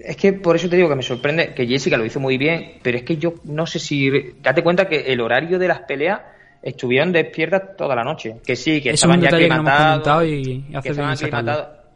[0.00, 2.74] Es que por eso te digo que me sorprende que Jessica lo hizo muy bien,
[2.82, 4.10] pero es que yo no sé si...
[4.42, 6.20] Date cuenta que el horario de las peleas
[6.64, 8.36] estuvieron despiertas toda la noche.
[8.44, 10.24] Que sí, que estaban ya aclimatados.
[10.24, 10.76] y, y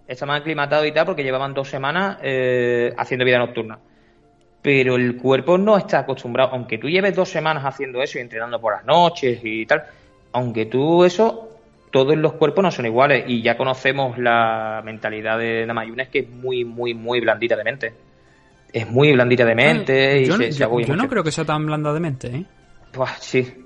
[0.07, 3.79] estaban aclimatados y tal porque llevaban dos semanas eh, haciendo vida nocturna.
[4.61, 8.61] Pero el cuerpo no está acostumbrado, aunque tú lleves dos semanas haciendo eso y entrenando
[8.61, 9.85] por las noches y tal,
[10.33, 11.49] aunque tú eso,
[11.91, 16.19] todos los cuerpos no son iguales y ya conocemos la mentalidad de Namayuna es que
[16.21, 17.93] es muy, muy, muy blandita de mente.
[18.71, 20.23] Es muy blandita de mente.
[20.23, 20.37] y yo,
[20.81, 22.45] yo, no creo que sea tan blanda de mente, ¿eh?
[22.93, 23.65] Pues sí.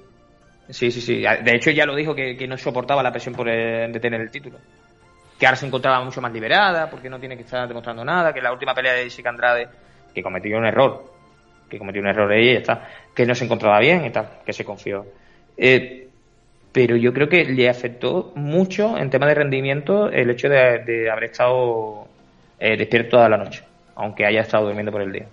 [0.73, 1.23] Sí, sí, sí.
[1.23, 4.59] De hecho ya lo dijo que, no soportaba la presión por de tener el título
[5.43, 8.41] que ahora se encontraba mucho más liberada, porque no tiene que estar demostrando nada, que
[8.41, 9.67] la última pelea de Jessica Andrade,
[10.15, 11.05] que cometió un error,
[11.69, 14.65] que cometió un error ella está, que no se encontraba bien y tal, que se
[14.65, 15.05] confió.
[15.57, 16.07] Eh,
[16.71, 21.25] pero yo creo que le afectó mucho en tema de rendimiento el hecho de, haber
[21.25, 22.07] estado
[22.61, 23.65] eh, despierto toda la noche,
[23.97, 25.27] aunque haya estado durmiendo por el día.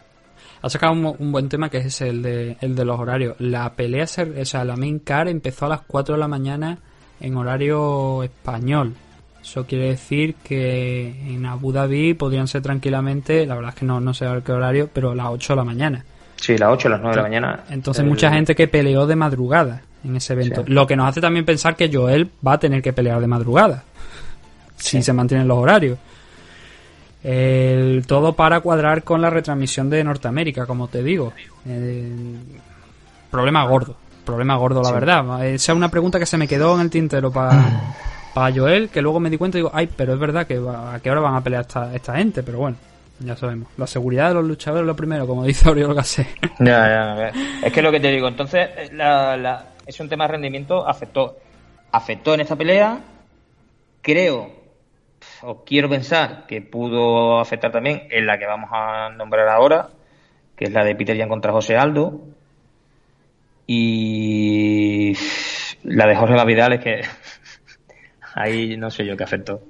[0.61, 3.35] Ha sacado un, buen tema que es el de, el de los horarios.
[3.39, 6.77] La pelea, o sea, la main car empezó a las 4 de la mañana
[7.21, 8.93] en horario español.
[9.41, 14.01] Eso quiere decir que en Abu Dhabi podrían ser tranquilamente, la verdad es que no,
[14.01, 16.05] no sé a qué horario, pero las 8 de la mañana.
[16.35, 17.63] Sí, las 8, las 9 de la mañana.
[17.69, 20.63] Entonces mucha gente que peleó de madrugada en ese evento.
[20.67, 23.83] Lo que nos hace también pensar que Joel va a tener que pelear de madrugada.
[24.77, 25.97] Si se mantienen los horarios.
[27.23, 31.33] El, todo para cuadrar con la retransmisión de Norteamérica, como te digo.
[33.29, 33.95] problema gordo.
[34.25, 35.45] Problema gordo, la verdad.
[35.45, 37.95] Esa es una pregunta que se me quedó en el tintero para
[38.33, 40.99] para Joel, que luego me di cuenta y digo, ay, pero es verdad que a
[41.01, 42.77] qué hora van a pelear esta, esta gente, pero bueno,
[43.19, 43.69] ya sabemos.
[43.77, 46.27] La seguridad de los luchadores es lo primero, como dice Oriol Gasset.
[46.59, 47.31] Ya, ya,
[47.63, 50.87] es que lo que te digo, entonces, eh, la, la, es un tema de rendimiento,
[50.87, 51.37] afectó.
[51.91, 52.99] Afectó en esta pelea,
[54.01, 54.51] creo,
[55.41, 59.89] o quiero pensar que pudo afectar también en la que vamos a nombrar ahora,
[60.55, 62.21] que es la de Peter Jan contra José Aldo.
[63.67, 65.13] Y
[65.83, 67.01] la de Jorge Vidal es que
[68.35, 69.61] Ahí no sé yo qué afectó.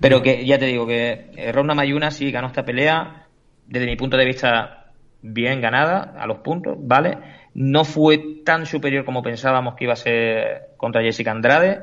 [0.00, 3.26] Pero que ya te digo que Ronda Mayuna sí ganó esta pelea,
[3.66, 7.18] desde mi punto de vista, bien ganada, a los puntos, ¿vale?
[7.54, 11.80] No fue tan superior como pensábamos que iba a ser contra Jessica Andrade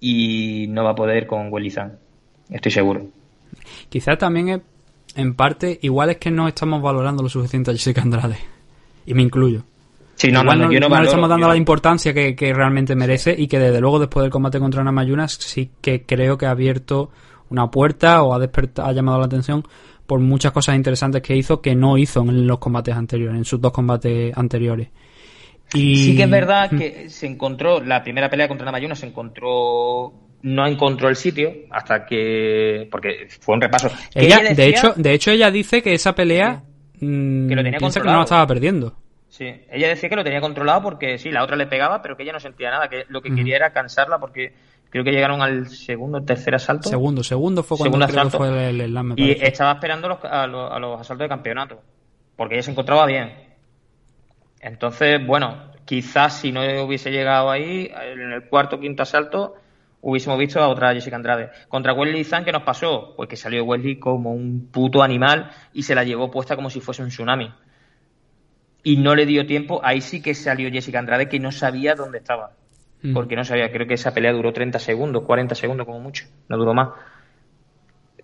[0.00, 1.98] y no va a poder con Welizan,
[2.50, 3.06] estoy seguro.
[3.88, 4.60] Quizás también es,
[5.14, 8.38] en parte, igual es que no estamos valorando lo suficiente a Jessica Andrade.
[9.06, 9.64] Y me incluyo.
[10.16, 12.34] Sí, no, Igual no, no, yo no no le estamos dando yo la importancia que,
[12.34, 16.36] que realmente merece y que desde luego después del combate contra Namayunas sí que creo
[16.36, 17.10] que ha abierto
[17.50, 19.62] una puerta o ha, desperta- ha llamado la atención
[20.06, 23.60] por muchas cosas interesantes que hizo que no hizo en los combates anteriores, en sus
[23.60, 24.88] dos combates anteriores.
[25.72, 25.96] Y...
[25.96, 30.66] Sí que es verdad que se encontró, la primera pelea contra Namayuna se encontró, no
[30.66, 33.90] encontró el sitio hasta que, porque fue un repaso.
[34.14, 36.62] Ella, de hecho, de hecho ella dice que esa pelea
[37.00, 38.94] mm, Que lo tenía piensa que no la estaba perdiendo.
[39.28, 42.22] Sí, ella decía que lo tenía controlado porque sí, la otra le pegaba, pero que
[42.22, 44.52] ella no sentía nada, que lo que quería era cansarla porque
[44.90, 46.88] creo que llegaron al segundo o tercer asalto.
[46.88, 48.38] Segundo, segundo fue cuando Segundo creo que asalto.
[48.38, 51.80] fue el, el Y estaba esperando los- a, los, a los asaltos de campeonato,
[52.36, 53.32] porque ella se encontraba bien.
[54.60, 59.54] Entonces, bueno, quizás si no hubiese llegado ahí, en el cuarto o quinto asalto,
[60.00, 61.50] hubiésemos visto a otra Jessica Andrade.
[61.68, 63.14] Contra Wesley Zan, ¿qué nos pasó?
[63.16, 66.80] Pues que salió Wesley como un puto animal y se la llevó puesta como si
[66.80, 67.52] fuese un tsunami.
[68.84, 72.18] Y no le dio tiempo, ahí sí que salió Jessica Andrade que no sabía dónde
[72.18, 72.52] estaba.
[73.02, 73.12] Mm.
[73.12, 76.56] Porque no sabía, creo que esa pelea duró 30 segundos, 40 segundos como mucho, no
[76.56, 76.90] duró más.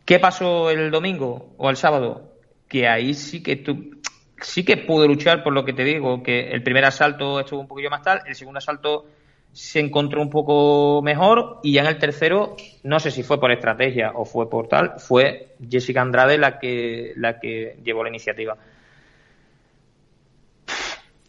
[0.05, 2.35] ¿Qué pasó el domingo o el sábado?
[2.69, 4.01] Que ahí sí que tú,
[4.41, 7.69] sí que pudo luchar por lo que te digo, que el primer asalto estuvo un
[7.69, 9.07] poquillo más tal, el segundo asalto
[9.55, 13.53] se encontró un poco mejor y ya en el tercero, no sé si fue por
[13.53, 18.57] estrategia o fue por tal, fue Jessica Andrade la que, la que llevó la iniciativa.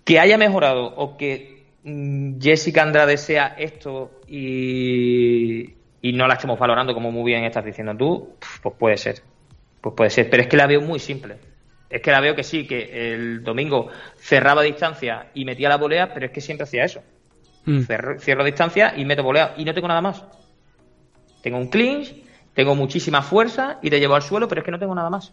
[0.03, 6.57] Que haya mejorado o que mm, Jessica Andrade sea esto y, y no la estemos
[6.57, 9.21] valorando como muy bien estás diciendo tú, pues puede ser.
[9.81, 11.35] Pues puede ser, pero es que la veo muy simple.
[11.91, 16.11] Es que la veo que sí, que el domingo cerraba distancia y metía la volea,
[16.11, 17.03] pero es que siempre hacía eso.
[17.65, 17.81] Mm.
[18.19, 20.23] Cierro distancia y meto volea y no tengo nada más.
[21.41, 22.13] Tengo un clinch,
[22.53, 25.31] tengo muchísima fuerza y te llevo al suelo, pero es que no tengo nada más.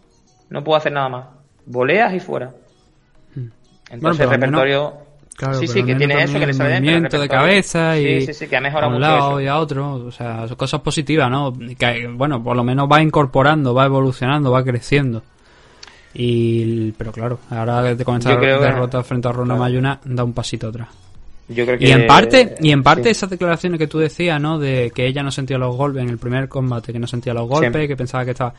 [0.49, 1.25] No puedo hacer nada más.
[1.65, 2.51] Voleas y fuera.
[3.35, 3.99] Entonces Mm.
[4.01, 4.93] Bueno, el repertorio...
[5.35, 8.33] Claro, sí, sí, que tiene eso, que le sale movimiento de cabeza y Sí, sí,
[8.35, 9.41] sí, que ha mejorado a un mucho lado eso.
[9.41, 11.51] y a otro, o sea, son cosas positivas, ¿no?
[11.77, 15.23] Que, bueno, por lo menos va incorporando, va evolucionando, va creciendo.
[16.13, 19.59] Y, pero claro, ahora de creo que- derrota frente a Ronda claro.
[19.63, 20.89] Mayuna da un pasito atrás.
[21.49, 21.85] Yo creo que...
[21.87, 23.09] Y en parte, y en parte sí.
[23.09, 24.57] esas declaraciones que tú decías, ¿no?
[24.59, 27.47] De que ella no sentía los golpes en el primer combate, que no sentía los
[27.47, 27.87] golpes, Sí.
[27.87, 28.53] que pensaba que estaba.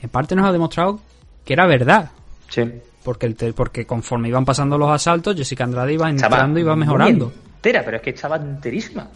[0.00, 1.00] En parte nos ha demostrado
[1.44, 2.10] que era verdad.
[2.48, 2.62] Sí.
[3.02, 6.62] Porque, el te- porque conforme iban pasando los asaltos, Jessica Andrade iba Estaba entrando y
[6.62, 7.32] iba mejorando.
[7.56, 9.08] entera, pero es que estaba enterísima.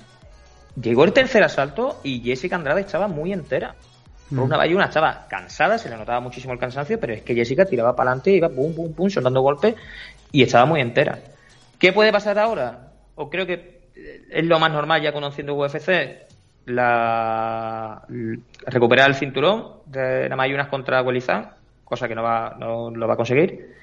[0.81, 3.75] Llegó el tercer asalto y Jessica Andrade estaba muy entera.
[4.31, 4.43] Por Mm.
[4.45, 7.95] una bayuna estaba cansada, se le notaba muchísimo el cansancio, pero es que Jessica tiraba
[7.95, 9.75] para adelante, iba pum, pum, pum, soltando golpes
[10.33, 11.19] y estaba muy entera.
[11.79, 12.89] ¿Qué puede pasar ahora?
[13.23, 13.83] O creo que
[14.31, 15.89] es lo más normal ya conociendo UFC,
[16.67, 18.03] la
[18.67, 21.51] recuperar el cinturón de Namayunas contra Welizan,
[21.85, 23.75] cosa que no va, no lo va a conseguir,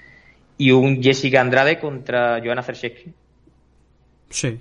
[0.57, 3.13] y un Jessica Andrade contra Joanna Cerchesky.
[4.29, 4.59] Sí.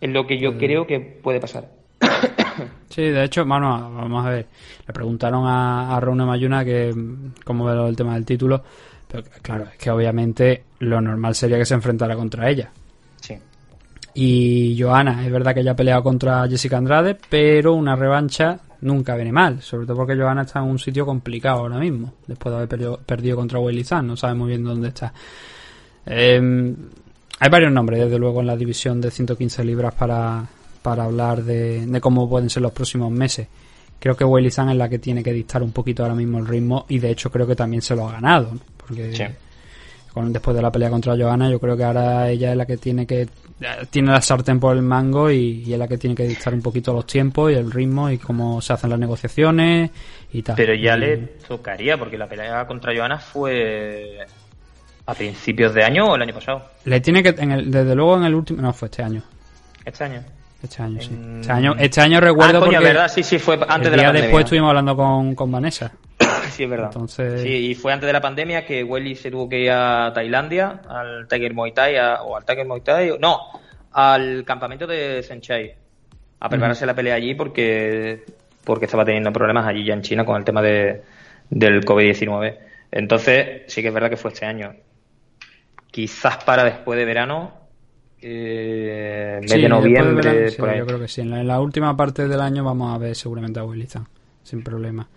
[0.00, 1.68] Es lo que yo creo que puede pasar.
[2.90, 4.46] Sí, de hecho, bueno, vamos a ver.
[4.84, 6.92] Le preguntaron a, a Rona Mayuna que
[7.44, 8.64] cómo ve lo del tema del título.
[9.06, 12.68] Pero claro, es que obviamente lo normal sería que se enfrentara contra ella.
[13.20, 13.38] Sí.
[14.14, 19.14] Y Joana, es verdad que ella ha peleado contra Jessica Andrade, pero una revancha nunca
[19.14, 19.62] viene mal.
[19.62, 23.36] Sobre todo porque Joana está en un sitio complicado ahora mismo, después de haber perdido,
[23.36, 25.12] contra Weili Zhang, no sabe muy bien dónde está.
[26.06, 26.74] Eh,
[27.42, 30.46] hay varios nombres, desde luego, en la división de 115 libras para,
[30.82, 33.48] para hablar de, cómo pueden ser los próximos meses.
[33.98, 36.46] Creo que Weili Zhang es la que tiene que dictar un poquito ahora mismo el
[36.46, 39.24] ritmo y de hecho creo que también se lo ha ganado, porque Sí.
[40.12, 42.76] Con, después de la pelea contra Johanna, yo creo que ahora ella es la que
[42.76, 43.28] tiene que
[43.90, 46.62] tiene la sartén por el mango y, y es la que tiene que dictar un
[46.62, 49.90] poquito los tiempos y el ritmo y cómo se hacen las negociaciones
[50.32, 50.56] y tal.
[50.56, 54.18] Pero ya Y- le tocaría, porque la pelea contra Joana fue
[55.06, 56.64] a principios de año o el año pasado.
[56.84, 59.22] le tiene que en el- desde luego en el último no fue este año.
[59.84, 60.22] Este año.
[60.62, 61.10] Este año, sí.
[61.40, 63.96] Este año, este año recuerdo ah, coño, porque verdad, sí, sí, fue antes el de
[63.96, 65.90] la día después estuvimos hablando con, con Vanessa.
[66.50, 66.90] Sí, es verdad.
[66.92, 70.12] Entonces- Sí, y fue antes de la pandemia que Welly se tuvo que ir a
[70.14, 73.38] Tailandia, al Tiger Muay Thai, a- o al Tiger Muay Thai, no,
[73.92, 75.74] al campamento de Senchai,
[76.40, 78.24] a prepararse la pelea allí porque,
[78.64, 81.02] porque estaba teniendo problemas allí ya en China con el tema de,
[81.50, 82.56] del COVID-19.
[82.92, 84.74] Entonces, sí que es verdad que fue este año.
[85.90, 87.52] Quizás para después de verano,
[88.22, 90.78] eh, mes Sí, de noviembre, verano, sí, por ahí.
[90.78, 91.20] yo creo que sí.
[91.20, 93.88] En la, en la última parte del año vamos a ver seguramente a Willy
[94.42, 95.08] sin problema.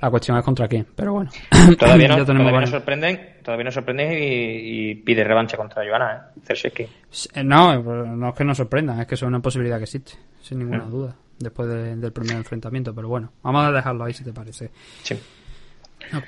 [0.00, 1.30] La cuestión es contra quién, pero bueno.
[1.78, 6.88] Todavía no, todavía nos sorprenden, todavía nos sorprenden y, y pide revancha contra Joana, ¿eh?
[7.34, 10.12] Eh, No, no es que nos sorprendan, es que eso es una posibilidad que existe,
[10.40, 10.90] sin ninguna Mm.
[10.90, 12.94] duda, después de- del primer enfrentamiento.
[12.94, 14.70] Pero bueno, vamos a dejarlo ahí si te parece.
[15.02, 15.18] Sí.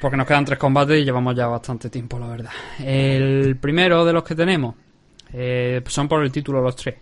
[0.01, 2.51] Porque nos quedan tres combates y llevamos ya bastante tiempo, la verdad.
[2.79, 4.75] El primero de los que tenemos
[5.33, 6.97] eh, son por el título los tres.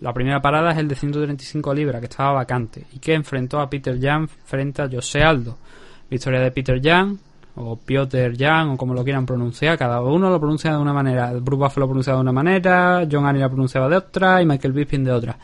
[0.00, 3.68] La primera parada es el de 135 libras, que estaba vacante, y que enfrentó a
[3.68, 5.58] Peter Jan frente a José Aldo.
[6.10, 7.18] Victoria de Peter Jan,
[7.56, 11.32] o Piotr Jan, o como lo quieran pronunciar, cada uno lo pronuncia de una manera.
[11.32, 14.72] Bruce Buff lo pronuncia de una manera, John Annie lo pronunciaba de otra, y Michael
[14.72, 15.38] Bisping de otra.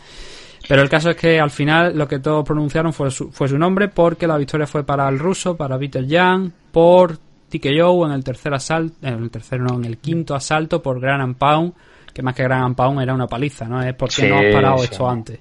[0.68, 3.58] Pero el caso es que al final lo que todos pronunciaron fue su, fue su
[3.58, 8.24] nombre, porque la victoria fue para el ruso, para Peter Jan, por TKO en el
[8.24, 11.72] tercer asalto, en el tercer no, en el quinto asalto por Gran Pound,
[12.12, 13.82] que más que Gran Pound era una paliza, ¿no?
[13.82, 15.38] Es porque no has parado esto antes.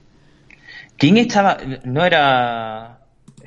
[0.97, 1.57] ¿Quién estaba?
[1.83, 2.99] No era.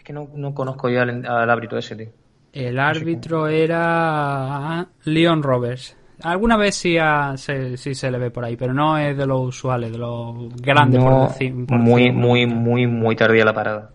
[0.09, 2.09] Que no, no conozco ya al, al árbitro ese, tío.
[2.51, 5.99] El árbitro era Leon Roberts.
[6.23, 6.97] Alguna vez sí,
[7.37, 10.49] se, sí se le ve por ahí, pero no es de los usuales, de los
[10.63, 11.53] grandes, por decir.
[11.53, 13.91] muy, muy, muy, muy tardía la parada.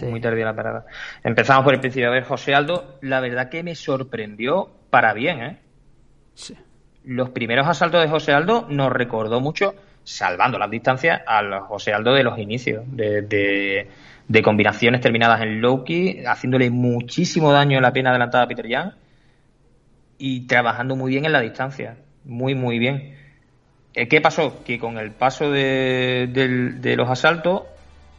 [0.00, 0.86] Muy tardía la parada.
[1.22, 2.08] Empezamos por el principio.
[2.08, 5.58] A ver, José Aldo, la verdad que me sorprendió para bien, ¿eh?
[6.32, 6.56] Sí.
[7.04, 12.14] Los primeros asaltos de José Aldo nos recordó mucho, salvando las distancias, al José Aldo
[12.14, 13.22] de los inicios, de,
[14.28, 18.66] de, combinaciones terminadas en low key, haciéndole muchísimo daño en la pierna adelantada a Peter
[18.66, 18.92] Young
[20.18, 21.96] y trabajando muy bien en la distancia.
[22.24, 23.16] Muy, muy bien.
[23.94, 24.62] Eh, ¿Qué pasó?
[24.64, 27.62] Que con el paso de, de los asaltos,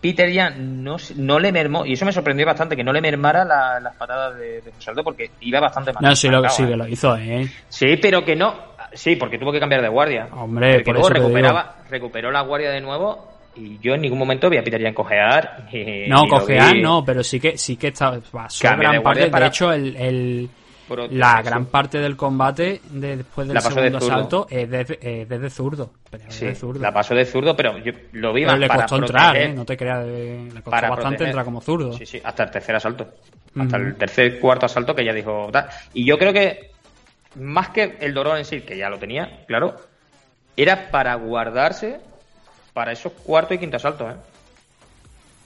[0.03, 3.45] Peter ya no, no le mermó, y eso me sorprendió bastante, que no le mermara
[3.79, 6.03] las patadas de, de José porque iba bastante mal.
[6.03, 6.75] No, sí, lo, sí, ¿eh?
[6.75, 7.49] lo hizo, ¿eh?
[7.69, 8.72] Sí, pero que no.
[8.93, 10.27] Sí, porque tuvo que cambiar de guardia.
[10.31, 14.57] Hombre, porque luego recuperaba, recuperó la guardia de nuevo y yo en ningún momento vi
[14.57, 15.67] a Peter Jan cojear.
[16.07, 18.19] no, cojear no, pero sí que sí que estaba.
[18.61, 20.49] gran parte, de hecho, el
[21.11, 25.91] la gran parte del combate de, después del segundo asalto es desde zurdo.
[26.79, 29.53] La pasó de zurdo, pero yo lo vi más le costó entrar, ¿eh?
[29.53, 31.93] No te creas, le costó bastante entrar como zurdo.
[31.93, 33.07] Sí, sí, hasta el tercer asalto.
[33.57, 35.49] Hasta el tercer, cuarto asalto que ya dijo.
[35.93, 36.72] Y yo creo que
[37.35, 39.75] más que el dolor en sí, que ya lo tenía, claro,
[40.55, 41.99] era para guardarse
[42.73, 44.17] para esos cuarto y quinto asaltos, ¿eh?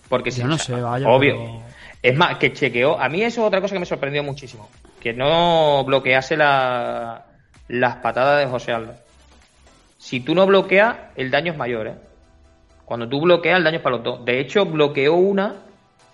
[0.09, 0.43] Porque si.
[0.43, 1.07] no sé, vaya.
[1.07, 1.61] Obvio.
[2.01, 2.99] Es más, que chequeó.
[2.99, 4.69] A mí eso es otra cosa que me sorprendió muchísimo
[4.99, 7.25] que no bloquease la,
[7.67, 8.93] las patadas de José Aldo.
[9.97, 11.95] Si tú no bloqueas, el daño es mayor, ¿eh?
[12.85, 14.25] Cuando tú bloqueas, el daño es para los dos.
[14.25, 15.55] De hecho, bloqueó una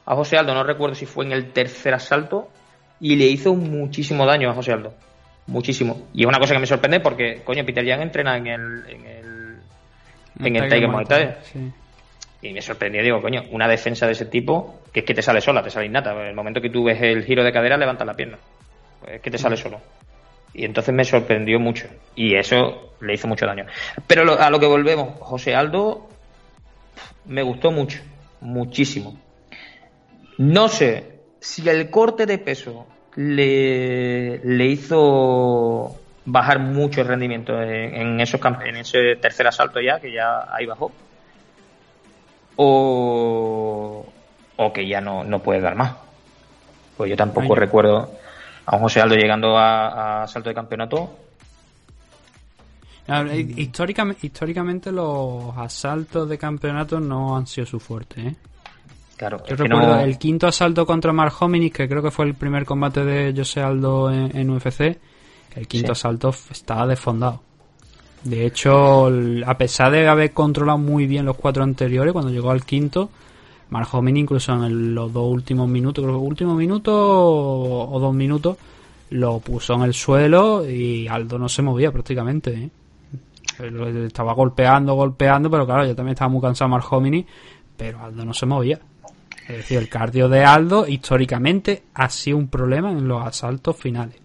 [0.05, 2.49] a José Aldo, no recuerdo si fue en el tercer asalto,
[2.99, 4.93] y le hizo muchísimo daño a José Aldo.
[5.47, 6.07] Muchísimo.
[6.13, 9.05] Y es una cosa que me sorprende porque, coño, Peter Young entrena en el, en
[9.05, 9.57] el,
[10.39, 11.05] en el Tiger Muay.
[12.41, 15.39] Y me sorprendió, digo, coño, una defensa de ese tipo, que es que te sale
[15.39, 16.11] sola, te sale innata.
[16.11, 18.37] En el momento que tú ves el giro de cadera, levantas la pierna
[19.07, 19.81] es que te sale solo.
[20.53, 21.87] Y entonces me sorprendió mucho.
[22.15, 23.65] Y eso le hizo mucho daño.
[24.07, 26.07] Pero a lo que volvemos, José Aldo
[27.25, 27.99] me gustó mucho,
[28.41, 29.19] muchísimo.
[30.37, 35.95] No sé si el corte de peso le, le hizo
[36.25, 40.91] bajar mucho el rendimiento en, esos en ese tercer asalto ya, que ya ahí bajó.
[42.55, 44.05] O,
[44.57, 45.95] o que ya no, no puede dar más.
[46.95, 48.11] Pues yo tampoco recuerdo
[48.65, 51.17] a José Aldo llegando a, salto de campeonato.
[53.57, 58.35] históricamente, históricamente los asaltos de campeonato no han sido su fuerte, ¿eh?
[59.23, 62.65] Claro, Yo recuerdo el quinto asalto contra Mark Hominick, que creo que fue el primer
[62.65, 64.99] combate de José Aldo en, UFC.
[65.55, 67.41] El quinto asalto estaba desfondado.
[68.25, 69.09] De hecho,
[69.45, 73.11] a pesar de haber controlado muy bien los cuatro anteriores, cuando llegó al quinto,
[73.69, 78.57] Mark incluso en los dos últimos minutos, creo que último minuto o, dos minutos,
[79.11, 82.51] lo puso en el suelo y Aldo no se movía prácticamente.
[82.51, 84.05] ¿eh?
[84.05, 86.87] Estaba golpeando, golpeando, pero claro, yo también estaba muy cansado Mark
[87.77, 88.81] pero Aldo no se movía.
[89.47, 94.15] Es decir, el cardio de Aldo históricamente ha sido un problema en los asaltos finales.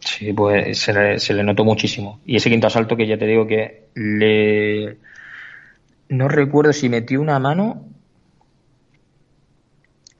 [0.00, 2.20] Sí, pues se le, se le notó muchísimo.
[2.26, 4.98] Y ese quinto asalto que ya te digo que le
[6.08, 7.84] no recuerdo si metió una mano.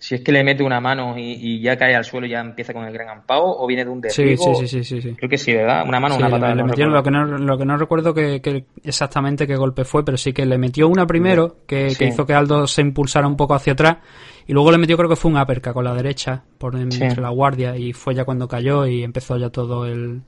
[0.09, 2.73] Si es que le mete una mano y, ya cae al suelo y ya empieza
[2.73, 4.55] con el gran ampao, o viene de un derribo.
[4.55, 5.85] Sí, sí, sí, sí, Creo que sí, ¿verdad?
[5.87, 6.55] Una mano, una patada.
[6.55, 10.33] Le, lo, que no, lo que no recuerdo que, exactamente qué golpe fue, pero sí
[10.33, 13.99] que le metió una primero, que, hizo que Aldo se impulsara un poco hacia atrás,
[14.47, 17.29] y luego le metió creo que fue un uppercut con la derecha, por entre la
[17.29, 20.23] guardia, y fue ya cuando cayó y empezó ya todo el...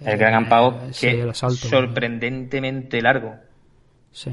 [0.00, 3.34] El gran ampao, que el sorprendentemente largo.
[4.12, 4.30] Sí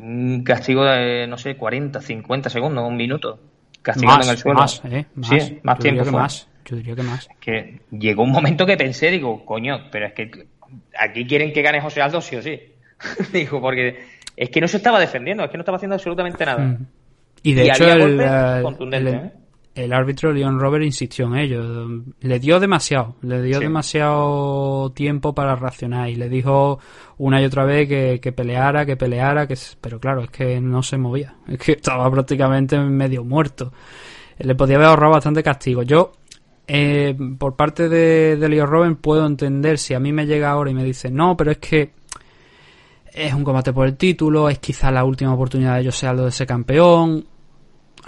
[0.00, 3.40] un castigo de, no sé, 40, 50 segundos, un minuto,
[3.82, 4.60] castigando en el suelo.
[4.60, 5.06] Más, ¿eh?
[5.14, 5.28] Más.
[5.28, 6.10] Sí, más tiempo.
[6.10, 6.48] más.
[6.64, 7.28] Yo diría que más.
[7.40, 10.46] Que llegó un momento que pensé, digo, coño, pero es que
[10.98, 12.60] aquí quieren que gane José Aldo sí o sí.
[13.32, 13.98] digo, porque
[14.36, 16.78] es que no se estaba defendiendo, es que no estaba haciendo absolutamente nada.
[17.42, 19.32] Y de hecho, el, el, ¿eh?
[19.74, 21.88] El árbitro Leon Robert insistió en ello.
[22.20, 26.78] Le dio demasiado, le dio demasiado tiempo para reaccionar y le dijo
[27.18, 30.82] una y otra vez que, que, peleara, que peleara, que pero claro, es que no
[30.82, 33.72] se movía, es que estaba prácticamente medio muerto.
[34.38, 35.82] Le podía haber ahorrado bastante castigo.
[35.82, 36.12] Yo,
[36.66, 40.70] eh, por parte de, de Leon Robert, puedo entender si a mí me llega ahora
[40.70, 41.92] y me dice, no, pero es que
[43.12, 46.24] es un combate por el título, es quizá la última oportunidad de yo ser algo
[46.24, 47.26] de ese campeón.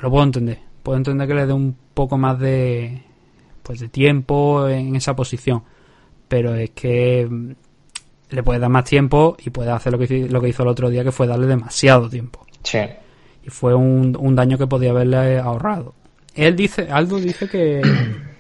[0.01, 3.03] Lo puedo entender puedo entender que le dé un poco más de
[3.65, 5.65] pues de tiempo en esa posición
[6.29, 7.51] pero es que mm,
[8.31, 10.91] le puede dar más tiempo y puede hacer lo que, lo que hizo el otro
[10.91, 12.45] día que fue darle demasiado tiempo.
[12.63, 12.81] Sí.
[13.45, 15.95] Y fue un, un daño que podía haberle ahorrado.
[16.35, 17.83] Él dice Aldo dice que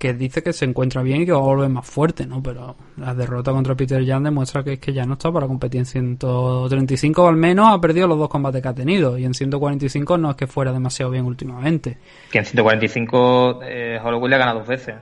[0.00, 2.42] que dice que se encuentra bien y que va a volver más fuerte, ¿no?
[2.42, 5.80] Pero la derrota contra Peter Jan demuestra que es que ya no está para competir
[5.80, 9.34] en 135 o al menos ha perdido los dos combates que ha tenido y en
[9.34, 11.98] 145 no es que fuera demasiado bien últimamente.
[12.32, 14.94] Que en 145 eh, Holloway le ha ganado dos veces.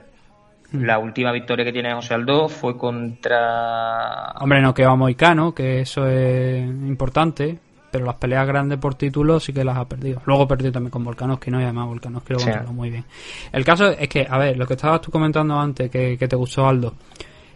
[0.73, 0.83] Mm.
[0.83, 4.33] La última victoria que tiene José Aldo fue contra...
[4.41, 7.57] Hombre, no quedó a Moicano, que eso es importante
[7.91, 10.21] pero las peleas grandes por título sí que las ha perdido.
[10.25, 11.59] Luego perdió también con Volkanovski, ¿no?
[11.59, 13.05] Y además Volkanovski lo controló muy bien.
[13.51, 16.67] El caso es que, a ver, lo que estabas tú comentando antes, que, te gustó
[16.67, 16.93] Aldo,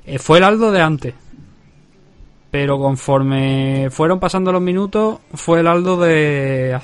[0.06, 1.14] eh, fue el Aldo de antes.
[2.52, 6.80] Pero conforme fueron pasando los minutos, fue el Aldo de,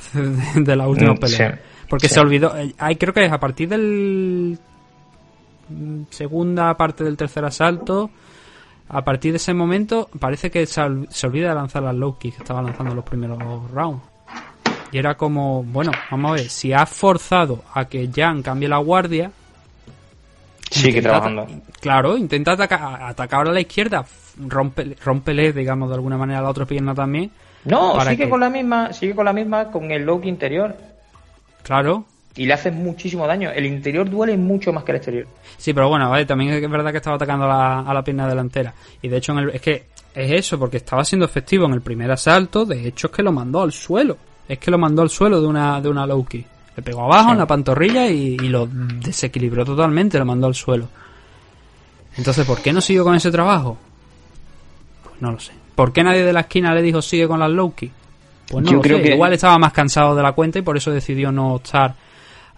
[0.55, 1.61] de, la última mm, pelea.
[1.87, 4.57] Porque se olvidó, eh, hay, creo que es a partir del
[5.69, 8.09] mm, segunda parte del tercer asalto
[8.89, 12.43] a partir de ese momento parece que se, olvida de lanzar las low kicks que
[12.43, 13.39] estaba lanzando los primeros
[13.71, 14.01] rounds.
[14.91, 18.79] Y era como, bueno, vamos a ver, si has forzado a que Jan cambie la
[18.79, 19.31] guardia.
[20.71, 21.47] Sigue trabajando.
[21.79, 24.03] Claro, intenta atacar, atacar a la izquierda,
[24.47, 27.29] rompe, rompele, digamos, de alguna manera la otra pierna también.
[27.65, 30.75] No, sigue con la misma, sigue con la misma con el low interior.
[31.61, 32.05] Claro,
[32.35, 33.51] y le hace muchísimo daño.
[33.51, 35.27] El interior duele mucho más que el exterior.
[35.57, 38.73] Sí, pero bueno, vale, también es verdad que estaba atacando a la, pierna delantera.
[39.01, 42.65] Y de hecho, es que es eso, porque estaba siendo efectivo en el primer asalto.
[42.65, 44.17] De hecho, es que lo mandó al suelo.
[44.47, 46.25] Es que lo mandó al suelo de una, de una low.
[46.31, 50.87] Le pegó abajo en la pantorrilla y, lo desequilibró totalmente, lo mandó al suelo.
[52.15, 53.77] Entonces, ¿por qué no siguió con ese trabajo?
[55.03, 55.53] Pues no lo sé.
[55.75, 57.91] ¿Por qué nadie de la esquina le dijo sigue con las low kick?
[58.49, 60.91] Pues no Yo creo que igual estaba más cansado de la cuenta y por eso
[60.91, 61.93] decidió no estar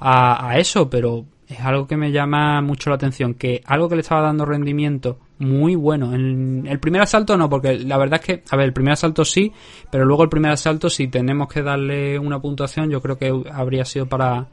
[0.01, 4.01] a, eso, pero es algo que me llama mucho la atención, que algo que le
[4.01, 6.13] estaba dando rendimiento muy bueno.
[6.13, 9.23] En el primer asalto no, porque la verdad es que, a ver, el primer asalto
[9.23, 9.51] sí,
[9.91, 13.85] pero luego el primer asalto si tenemos que darle una puntuación, yo creo que habría
[13.85, 14.47] sido para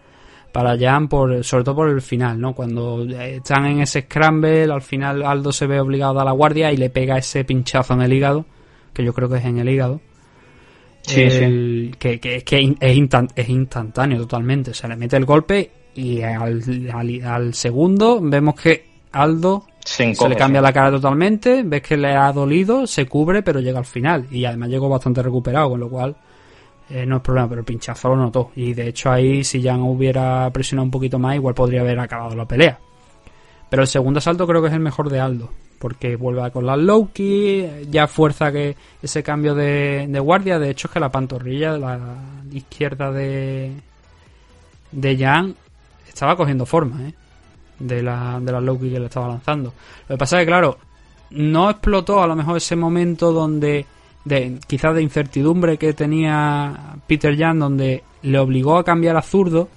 [0.53, 2.55] para Jan, por, sobre todo por el final, ¿no?
[2.55, 6.77] Cuando están en ese scramble, al final Aldo se ve obligado a la guardia y
[6.79, 8.47] le pega ese pinchazo en el hígado,
[8.95, 10.01] que yo creo que es en el hígado.
[11.03, 14.75] Sí, Que, que, que es, instantáneo totalmente.
[14.75, 16.63] Se le mete el golpe y al,
[17.25, 22.31] al, segundo vemos que Aldo se, le cambia la cara totalmente, ves que le ha
[22.33, 24.27] dolido, se cubre, pero llega al final.
[24.31, 26.15] Y además llegó bastante recuperado, con lo cual
[26.91, 28.51] eh, no es problema, pero el pinchazo lo notó.
[28.55, 32.37] Y de hecho ahí, si ya hubiera presionado un poquito más, igual podría haber acabado
[32.37, 32.79] la pelea.
[33.71, 36.79] Pero el segundo asalto creo que es el mejor de Aldo porque vuelve con las
[36.79, 41.79] Loki, ya fuerza que ese cambio de, guardia, de hecho es que la pantorrilla de
[41.79, 41.99] la
[42.53, 43.73] izquierda de
[44.91, 45.55] de Jan
[46.07, 47.15] estaba cogiendo forma, ¿eh?
[47.79, 49.73] de la de la Loki que le estaba lanzando.
[50.09, 50.79] Lo que pasa es que claro,
[51.31, 53.87] no explotó a lo mejor ese momento donde
[54.25, 59.69] de quizás de incertidumbre que tenía Peter Jan donde le obligó a cambiar a zurdo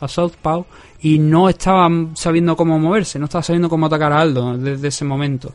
[0.00, 0.64] a Southpaw
[1.02, 5.04] y no estaba sabiendo cómo moverse, no estaba sabiendo cómo atacar a Aldo desde ese
[5.04, 5.52] momento.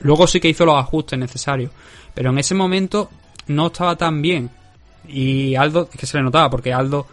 [0.00, 1.70] Luego sí que hizo los ajustes necesarios,
[2.14, 3.10] pero en ese momento
[3.48, 4.50] no estaba tan bien.
[5.06, 7.06] Y Aldo, es que se le notaba, porque Aldo,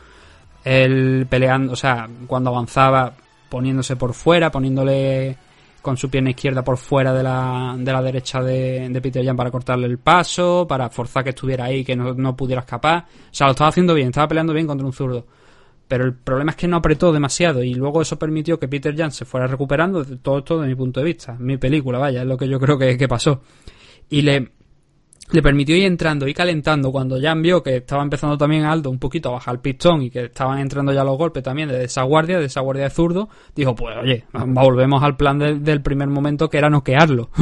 [0.64, 3.14] él peleando, o sea, cuando avanzaba,
[3.50, 5.38] poniéndose por fuera, poniéndole
[5.82, 9.36] con su pierna izquierda por fuera de la, de la derecha de, de Peter Jan
[9.36, 13.06] para cortarle el paso, para forzar que estuviera ahí, que no, no pudiera escapar.
[13.08, 15.26] O sea, lo estaba haciendo bien, estaba peleando bien contra un zurdo
[15.88, 19.12] pero el problema es que no apretó demasiado y luego eso permitió que Peter Jan
[19.12, 22.38] se fuera recuperando todo esto de mi punto de vista, mi película, vaya, es lo
[22.38, 23.42] que yo creo que, que pasó.
[24.10, 24.52] Y le,
[25.32, 29.00] le permitió ir entrando y calentando cuando Jan vio que estaba empezando también Aldo un
[29.00, 32.04] poquito a bajar el pistón y que estaban entrando ya los golpes también de esa
[32.04, 36.50] guardia, de esa guardia de zurdo, dijo, pues oye, volvemos al plan del primer momento
[36.50, 37.30] que era noquearlo.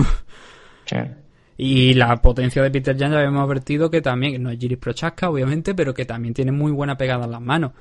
[1.56, 5.30] Y la potencia de Peter Jan ya habíamos advertido que también, no es Giri Prochaska,
[5.30, 7.72] obviamente, pero que también tiene muy buena pegada en las manos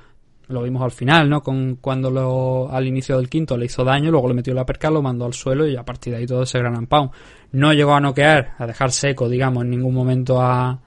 [0.47, 1.41] lo vimos al final, ¿no?
[1.41, 4.89] Con cuando lo, al inicio del quinto le hizo daño, luego le metió la perca,
[4.89, 7.11] lo mandó al suelo y a partir de ahí todo ese gran pound.
[7.51, 10.79] No llegó a noquear, a dejar seco, digamos, en ningún momento a,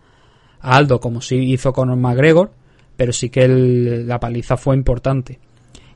[0.61, 2.51] Aldo, como sí hizo con McGregor,
[2.97, 5.39] pero sí que la paliza fue importante.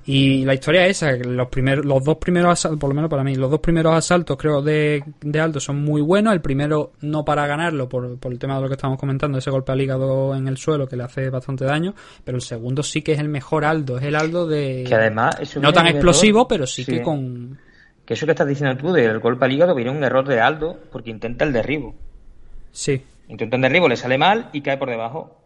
[0.06, 3.22] Y la historia es esa, los primeros, los dos primeros asaltos, por lo menos para
[3.22, 6.32] mí, los dos primeros asaltos creo de, de Aldo son muy buenos.
[6.32, 9.50] El primero no para ganarlo por, por el tema de lo que estamos comentando, ese
[9.50, 11.94] golpe al hígado en el suelo que le hace bastante daño,
[12.24, 14.84] pero el segundo sí que es el mejor Aldo, es el Aldo de...
[14.88, 15.36] Que además...
[15.60, 17.58] no tan explosivo, pero sí, que con...
[18.06, 20.78] Que eso que estás diciendo tú del golpe al hígado viene un error de Aldo
[20.90, 21.94] porque intenta el derribo.
[22.72, 23.02] Sí.
[23.28, 25.36] Intenta el derribo, le sale mal y cae por debajo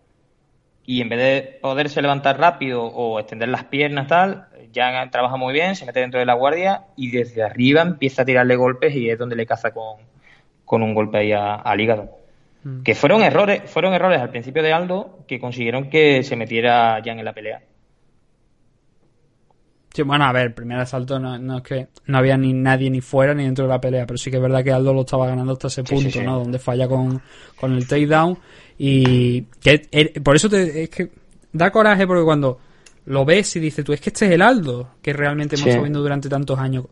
[0.86, 5.52] y en vez de poderse levantar rápido o extender las piernas tal, ya trabaja muy
[5.52, 9.08] bien, se mete dentro de la guardia y desde arriba empieza a tirarle golpes y
[9.08, 9.98] es donde le caza con,
[10.64, 12.18] con un golpe ahí al hígado.
[12.64, 12.82] Mm.
[12.82, 17.12] Que fueron errores, fueron errores al principio de Aldo que consiguieron que se metiera ya
[17.12, 17.62] en la pelea.
[19.94, 23.00] Sí, bueno, a ver, el primer asalto no, es que no había ni nadie ni
[23.00, 25.28] fuera ni dentro de la pelea, pero sí que es verdad que Aldo lo estaba
[25.28, 26.40] ganando hasta ese punto, ¿no?
[26.40, 27.22] Donde falla con,
[27.54, 28.36] con el takedown
[28.76, 31.12] y que er, por eso te, es que
[31.52, 32.58] da coraje porque cuando
[33.06, 35.84] lo ves y dices tú, es que este es el Aldo que realmente hemos estado
[35.84, 36.86] viendo durante tantos años.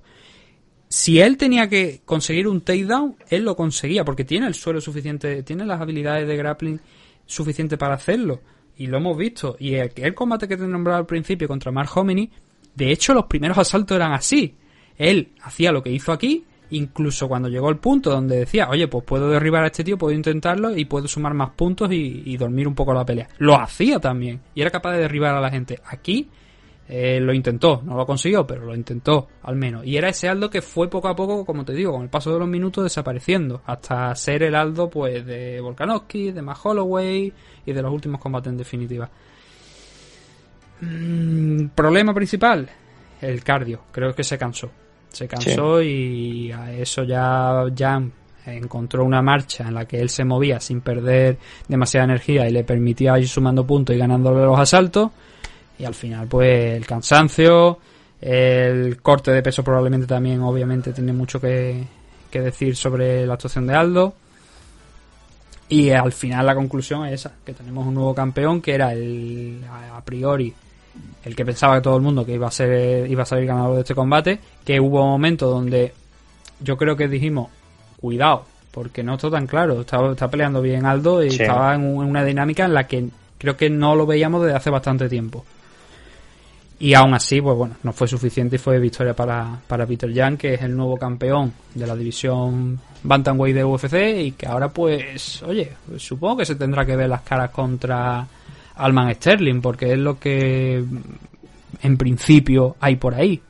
[0.88, 5.42] Si él tenía que conseguir un takedown, él lo conseguía porque tiene el suelo suficiente,
[5.42, 6.80] tiene las habilidades de grappling
[7.26, 8.42] suficiente para hacerlo.
[8.76, 9.57] Y lo hemos visto.
[9.59, 12.30] Y el, el combate que te he nombrado al principio contra Mark Hominy,
[12.74, 14.56] de hecho los primeros asaltos eran así.
[14.96, 19.04] Él hacía lo que hizo aquí incluso cuando llegó el punto donde decía, oye, pues
[19.04, 22.74] puedo derribar a este tío, puedo intentarlo y puedo sumar más puntos y, dormir un
[22.74, 23.28] poco la pelea.
[23.38, 25.78] Lo hacía también y era capaz de derribar a la gente.
[25.84, 26.28] Aquí
[26.88, 29.86] eh, lo intentó, no lo consiguió, pero lo intentó al menos.
[29.86, 32.32] Y era ese Aldo que fue poco a poco, como te digo, con el paso
[32.32, 37.32] de los minutos desapareciendo, hasta ser el Aldo pues de Volkanovski, de Matt Holloway
[37.66, 39.10] y de los últimos combates en definitiva.
[40.83, 42.68] Mm, problema principal,
[43.20, 43.85] el cardio.
[43.91, 44.70] Creo que se cansó
[45.12, 48.12] se cansó y a eso ya Jan
[48.47, 52.64] encontró una marcha en la que él se movía sin perder demasiada energía y le
[52.64, 55.11] permitía ir sumando puntos y ganándole los asaltos.
[55.78, 57.78] Y al final, pues el cansancio,
[58.20, 61.85] el corte de peso probablemente también, obviamente, tiene mucho que,
[62.30, 64.14] que decir sobre la actuación de Aldo.
[65.68, 69.61] Y al final la conclusión es esa, que tenemos un nuevo campeón que era el
[69.95, 70.53] a priori
[71.24, 73.76] el que pensaba que todo el mundo que iba a ser iba a salir ganador
[73.76, 75.93] de este combate, que hubo momentos donde
[76.61, 77.49] yo creo que dijimos,
[78.01, 82.24] cuidado, porque no está tan claro, estaba, está peleando bien Aldo y estaba en, una
[82.24, 85.45] dinámica en la que creo que no lo veíamos desde hace bastante tiempo.
[86.80, 90.36] Y aún así, pues bueno, no fue suficiente y fue victoria para, para Peter Young,
[90.36, 95.45] que es el nuevo campeón de la división Bantamweight de UFC y que ahora pues,
[95.45, 98.26] oye, supongo que se tendrá que ver las caras contra
[98.76, 100.84] Alman Sterling, porque es lo que
[101.82, 103.40] en principio hay por ahí.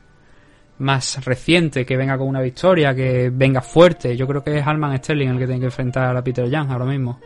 [0.79, 4.17] Más reciente, que venga con una victoria, que venga fuerte.
[4.17, 6.85] Yo creo que es Alman Sterling el que tiene que enfrentar a Peter Young ahora
[6.85, 7.19] mismo.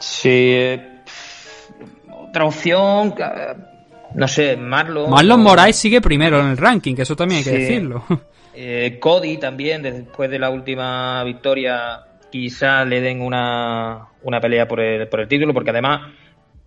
[0.00, 1.02] Sí, eh,
[2.10, 3.14] otra opción,
[4.14, 5.10] no sé, Marlon.
[5.10, 8.04] Marlon Moraes sigue primero en el ranking, que eso también hay que decirlo.
[8.52, 14.80] Eh, Cody también, después de la última victoria, quizá le den una, una pelea por
[14.80, 16.12] el, por el título, porque además,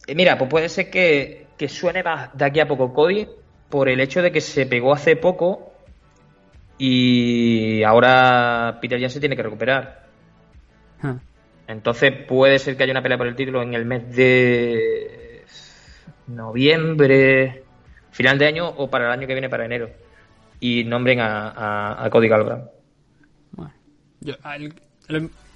[0.08, 3.26] eh, mira, pues puede ser que, suene más de aquí a poco Cody
[3.70, 5.72] por el hecho de que se pegó hace poco
[6.78, 10.04] y ahora Peter ya se tiene que recuperar.
[11.66, 15.46] Entonces puede ser que haya una pelea por el título en el mes de
[16.28, 17.64] noviembre,
[18.12, 19.90] final de año o para el año que viene, para enero.
[20.60, 22.66] Y nombren a, a, Cody Galbraith.
[23.52, 23.74] Bueno,
[24.20, 24.36] yo,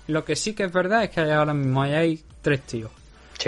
[0.07, 2.91] lo que sí que es verdad es que ahora mismo hay tres tíos.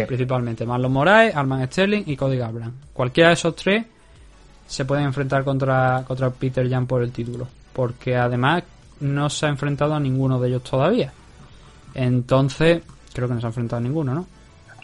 [0.07, 2.75] Principalmente Marlon Moraes, Arman Sterling y Cody Garbrandt.
[2.93, 3.85] Cualquiera de esos tres
[4.67, 7.47] se pueden enfrentar contra, contra Peter Jan por el título.
[7.73, 8.63] Porque además
[8.99, 11.11] no se ha enfrentado a ninguno de ellos todavía.
[11.95, 12.83] Entonces,
[13.13, 14.27] creo que no se ha enfrentado a ninguno, ¿no?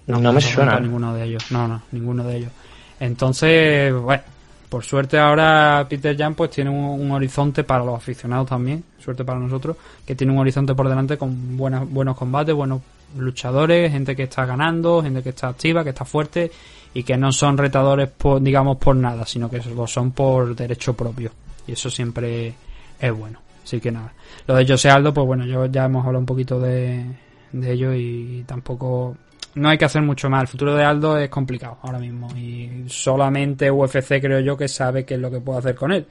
[0.07, 0.76] No, me suena.
[0.76, 1.51] A ninguno de ellos.
[1.51, 2.51] No, no, ninguno de ellos.
[2.99, 4.23] Entonces, bueno,
[4.70, 9.39] por suerte ahora Peter Jan pues tiene un, horizonte para los aficionados también, suerte para
[9.39, 12.82] nosotros, que tiene un horizonte por delante con buenas, buenos combates, buenos
[13.18, 16.51] luchadores, gente que está ganando, gente que está activa, que está fuerte
[16.93, 20.93] y que no son retadores por, digamos por nada, sino que lo son por derecho
[20.93, 21.32] propio.
[21.68, 22.53] Y eso siempre
[22.99, 23.39] es bueno.
[23.63, 24.13] Así que nada.
[24.47, 27.03] Lo de José Aldo, pues bueno, yo ya hemos hablado un poquito de,
[27.51, 29.18] de ello y tampoco
[29.56, 30.41] no hay que hacer mucho más.
[30.41, 32.28] El futuro de Aldo es complicado ahora mismo.
[32.36, 36.06] Y solamente UFC creo yo que sabe qué es lo que puede hacer con él.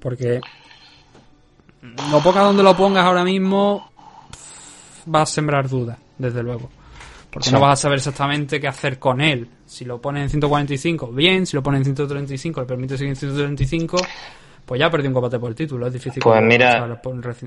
[0.00, 0.40] Porque
[2.10, 3.90] lo poca donde lo pongas ahora mismo
[5.14, 6.70] va a sembrar dudas, desde luego.
[7.30, 9.48] Porque no vas a saber exactamente qué hacer con él.
[9.66, 11.44] Si lo pones en 145, bien.
[11.44, 13.98] Si lo pones en 135, le permite seguir en 135,
[14.64, 15.86] pues ya perdió un combate por el título.
[15.86, 16.22] Es difícil.
[16.22, 17.00] Pues mira,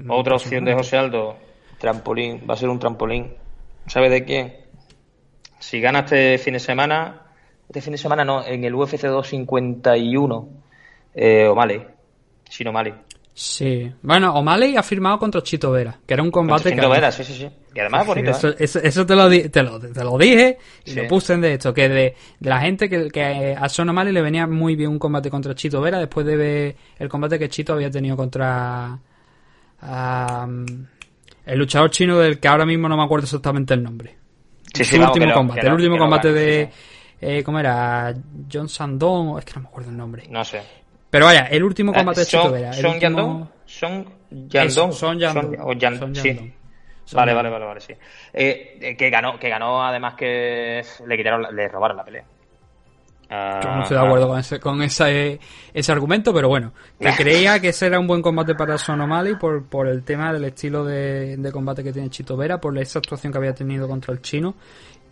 [0.08, 1.36] otra opción de José Aldo,
[1.80, 2.44] trampolín.
[2.48, 3.34] Va a ser un trampolín.
[3.88, 4.61] ¿Sabe de quién?
[5.62, 7.22] Si gana este fin de semana,
[7.70, 10.50] este fin de semana no, en el UFC 251,
[11.16, 11.86] eh, O'Malley,
[12.50, 12.94] sin O'Malley.
[13.34, 13.90] Sí.
[14.02, 16.88] Bueno, O'Malley ha firmado contra Chito Vera, que era un combate Chito que...
[16.88, 17.50] Vera, sí, sí, sí.
[17.74, 18.56] Y además bonito, Eso, ¿eh?
[18.60, 21.02] eso- eso te, lo di- te, lo, te lo dije y Sí.
[21.02, 24.12] lo puse en de esto, que de, de la gente que, que a Son O'Malley
[24.14, 27.48] le venía muy bien un combate contra Chito Vera después de ver el combate que
[27.48, 29.00] Chito había tenido contra
[31.46, 34.18] el luchador chino del que ahora mismo no me acuerdo exactamente el nombre.
[34.74, 36.70] Sí, último no- combate, el último no combate de...
[37.22, 38.14] eh, ¿Cómo era?
[38.52, 40.24] John Sandón, o- es que no me acuerdo el nombre.
[40.30, 40.62] No sé.
[41.10, 45.58] Pero vaya, el último combate de Chito el Son Yandong, Son Yandong, Eso, Son Yandong.
[45.60, 46.54] o Yan- Son sí.
[47.14, 47.94] Vale, vale, vale, vale, sí.
[48.32, 52.24] Eh, eh, que ganó, que ganó además que le quitaron, le robaron la pelea.
[53.34, 55.40] Ah, Yo no estoy de acuerdo con ese, con ese,
[55.74, 59.36] ese argumento, pero bueno, que creía que ese era un buen combate para Son O'Malley
[59.36, 63.00] por, por el tema del estilo de, de combate que tiene Chito Vera, por esa
[63.00, 64.56] actuación que había tenido contra el chino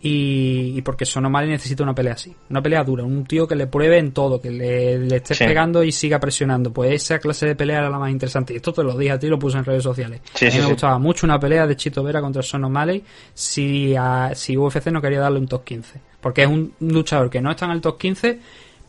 [0.02, 3.54] y, y porque Son O'Malley necesita una pelea así, una pelea dura, un tío que
[3.54, 5.44] le pruebe en todo, que le, le esté Sí.
[5.44, 6.72] pegando y siga presionando.
[6.72, 8.52] Pues esa clase de pelea era la más interesante.
[8.54, 10.20] Y esto te lo dije a ti, lo puse en redes sociales.
[10.34, 13.04] Sí, a mí sí, me gustaba mucho una pelea de Chito Vera contra Son O'Malley
[13.34, 16.00] si, a- si UFC no quería darle un top 15.
[16.20, 18.38] Porque es un luchador que no está en el top 15,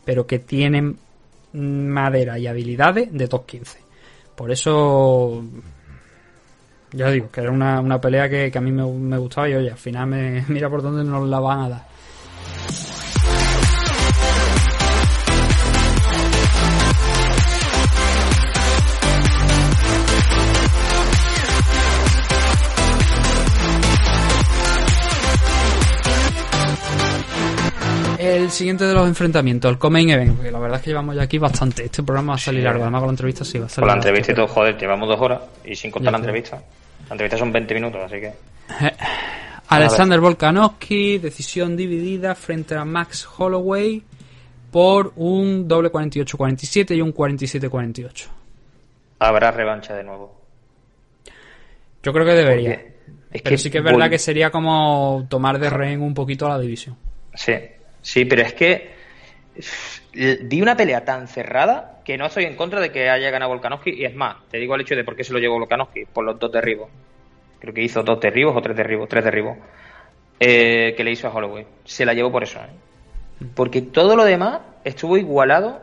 [0.04, 0.94] pero que tiene
[1.52, 3.78] madera y habilidades de top 15.
[4.34, 5.42] Por eso,
[6.92, 9.54] ya digo, que era una, una pelea que, que a mí me, me gustaba y
[9.54, 11.92] oye, al final me, mira por dónde nos la van a dar.
[28.52, 31.38] Siguiente de los enfrentamientos, el Comain Event, porque la verdad es que llevamos ya aquí
[31.38, 31.84] bastante.
[31.84, 32.64] Este programa va a salir Sí.
[32.64, 34.46] largo, además con la entrevista sí va a salir Con la largo, entrevista y todo,
[34.48, 36.56] joder, llevamos dos horas y sin contar Ya la entrevista.
[37.08, 38.32] La entrevista son 20 minutos, así que.
[39.68, 44.02] Alexander Volkanovski, decisión dividida frente a Max Holloway
[44.70, 48.26] por un doble 48-47 y un 47-48.
[49.18, 50.40] Habrá revancha de nuevo.
[52.02, 52.72] Yo creo que debería.
[53.30, 56.46] Es Pero que sí que es verdad que sería como tomar de rehén un poquito
[56.46, 56.96] a la división.
[57.34, 57.52] Sí,
[58.02, 58.90] sí, pero es que
[60.12, 63.90] di una pelea tan cerrada que no estoy en contra de que haya ganado Volkanovski
[63.90, 66.24] y es más, te digo el hecho de por qué se lo llevó Volkanovski, por
[66.24, 66.90] los dos derribos.
[67.58, 69.56] Creo que hizo dos derribos o tres derribos, tres derribos
[70.40, 71.66] eh, que le hizo a Holloway.
[71.84, 73.46] Se la llevó por eso, ¿eh?
[73.54, 75.80] porque todo lo demás estuvo igualado,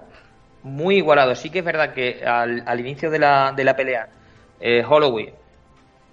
[0.64, 1.36] muy igualado.
[1.36, 4.10] Sí que es verdad que al, al inicio de la, de la pelea
[4.60, 5.34] eh, Holloway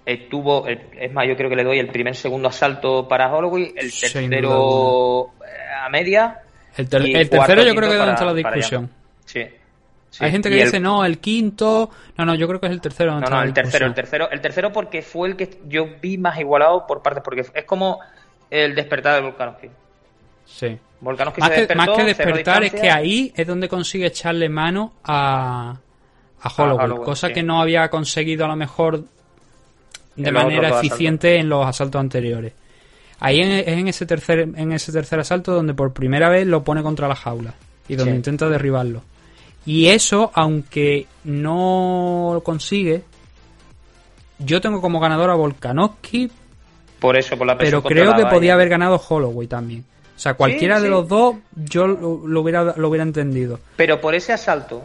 [0.07, 3.73] estuvo, el- es más, yo creo que le doy el primer segundo asalto para Holloway,
[3.75, 6.39] el tercero eh, a media.
[6.77, 8.89] El, ter- tercero yo creo que donde está la discusión.
[9.25, 9.43] Sí.
[10.09, 10.23] sí.
[10.23, 11.89] Hay gente que Y el- dice, no, el quinto...
[12.17, 14.29] No, no, yo creo que es el tercero donde No, no, el tercero, el tercero,
[14.31, 17.99] el tercero porque fue el que yo vi más igualado por partes, porque es como
[18.49, 19.67] el despertar de Volkanovski.
[20.45, 20.77] Sí.
[21.01, 24.47] Volkanovski Más se que, despertó, más que despertar es que ahí es donde consigue echarle
[24.49, 25.75] mano a,
[26.41, 27.33] a Holloway, Holloway, cosa sí.
[27.33, 29.03] que no había conseguido a lo mejor
[30.17, 32.51] de En manera eficiente en los asaltos anteriores.
[33.19, 36.63] Ahí en- es en ese tercer en ese tercer asalto donde por primera vez lo
[36.63, 37.53] pone contra la jaula
[37.87, 38.17] y donde Sí.
[38.17, 39.01] intenta derribarlo.
[39.65, 43.03] Y eso, aunque no lo consigue,
[44.39, 46.29] yo tengo como ganador a Volkanovski,
[46.99, 49.83] Por eso, por la pero creo que podía haber ganado Holloway también.
[50.15, 50.91] O sea, cualquiera Sí, de sí.
[50.91, 53.59] los dos yo lo, lo hubiera lo hubiera entendido.
[53.75, 54.81] Pero por ese asalto,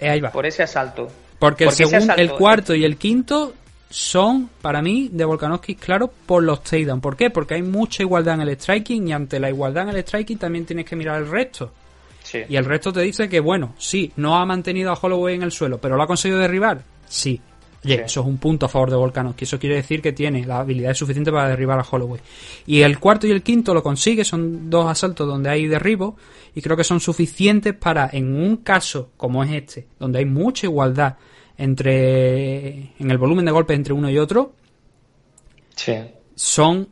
[0.00, 0.30] Eh, ahí va.
[0.32, 1.08] por ese asalto.
[1.38, 3.54] Porque el, porque ese segundo, el cuarto y el quinto
[3.88, 7.00] son, para mí, de Volkanovski, claro, por los takedown.
[7.00, 7.30] ¿Por qué?
[7.30, 10.66] Porque hay mucha igualdad en el striking y ante la igualdad en el striking también
[10.66, 11.72] tienes que mirar el resto.
[12.22, 12.40] Sí.
[12.48, 15.52] Y el resto te dice que, bueno, sí, no ha mantenido a Holloway en el
[15.52, 16.82] suelo, pero lo ha conseguido derribar.
[17.06, 17.40] Sí.
[17.84, 18.02] Oye, Sí.
[18.04, 19.44] eso es un punto a favor de Volkanovski.
[19.44, 22.20] Eso quiere decir que tiene la habilidad suficiente para derribar a Holloway.
[22.66, 26.16] Y el cuarto y el quinto lo consigue, son dos asaltos donde hay derribo
[26.52, 30.66] y creo que son suficientes para, en un caso como es este, donde hay mucha
[30.66, 31.14] igualdad
[31.58, 34.52] entre en el volumen de golpes entre uno y otro,
[35.74, 35.94] Sí.
[36.34, 36.88] son,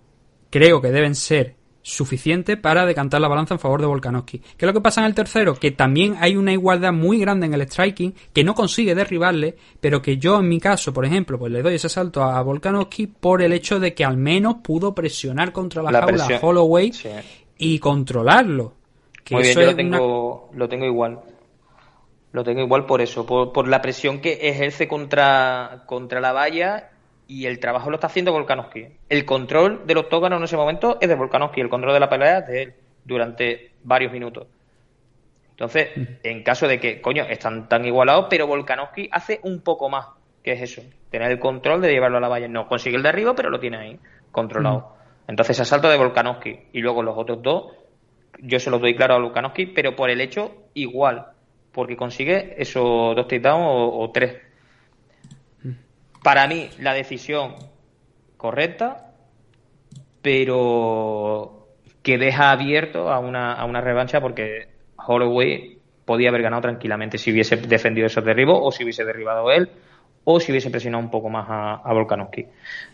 [0.51, 1.55] creo que deben ser
[1.87, 4.39] suficientes para decantar la balanza en favor de Volkanovski.
[4.39, 5.55] ¿Qué es lo que pasa en el tercero?
[5.55, 10.01] Que también hay una igualdad muy grande en el striking, que no consigue derribarle, pero
[10.01, 13.43] que yo en mi caso, por ejemplo, pues le doy ese salto a Volkanovski por
[13.43, 17.09] el hecho de que al menos pudo presionar contra la, La jaula a Holloway Sí.
[17.59, 18.73] y controlarlo.
[19.23, 21.21] Que Muy bien, eso yo lo una- tengo, lo tengo igual.
[22.35, 26.91] Lo tengo igual por eso, por, por la presión que ejerce contra, contra la valla
[27.29, 28.89] y el trabajo lo está haciendo Volkanovski.
[29.09, 32.39] El control del octógono en ese momento es de Volkanovski, el control de la pelea
[32.39, 32.75] es de él
[33.05, 34.49] durante varios minutos.
[35.51, 35.91] Entonces,
[36.25, 40.09] en caso de que, coño, están tan igualados, pero Volkanovski hace un poco más,
[40.43, 42.49] que es eso, tener el control de llevarlo a la valla.
[42.49, 44.01] No consigue el de arriba, pero lo tiene ahí,
[44.33, 44.97] controlado.
[45.29, 47.67] Entonces, asalto de Volkanovski y luego los otros dos
[48.41, 51.29] yo se los doy claro a Lukanovski, pero por el hecho igual,
[51.75, 54.37] porque consigue esos dos takedowns o, o tres.
[56.23, 57.57] Para mí, la decisión
[58.37, 59.13] correcta,
[60.23, 61.69] pero
[62.03, 64.69] que deja abierto a una, a una revancha porque
[65.07, 69.71] Holloway podía haber ganado tranquilamente si hubiese defendido esos derribos o si hubiese derribado él
[70.25, 72.47] o si hubiese presionado un poco más a, a Volkanovski.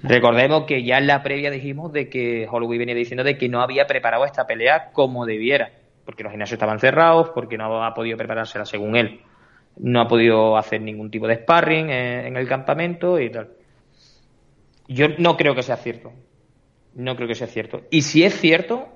[0.02, 3.60] Recordemos que ya en la previa dijimos de que Holloway venía diciendo de que no
[3.60, 5.70] había preparado esta pelea como debiera,
[6.11, 9.20] porque los gimnasios estaban cerrados, porque no ha podido preparársela según él.
[9.76, 13.50] No ha podido hacer ningún tipo de sparring en, en el campamento y tal.
[14.88, 16.12] Yo no creo que sea cierto.
[16.96, 17.82] No creo que sea cierto.
[17.92, 18.88] Y si es cierto,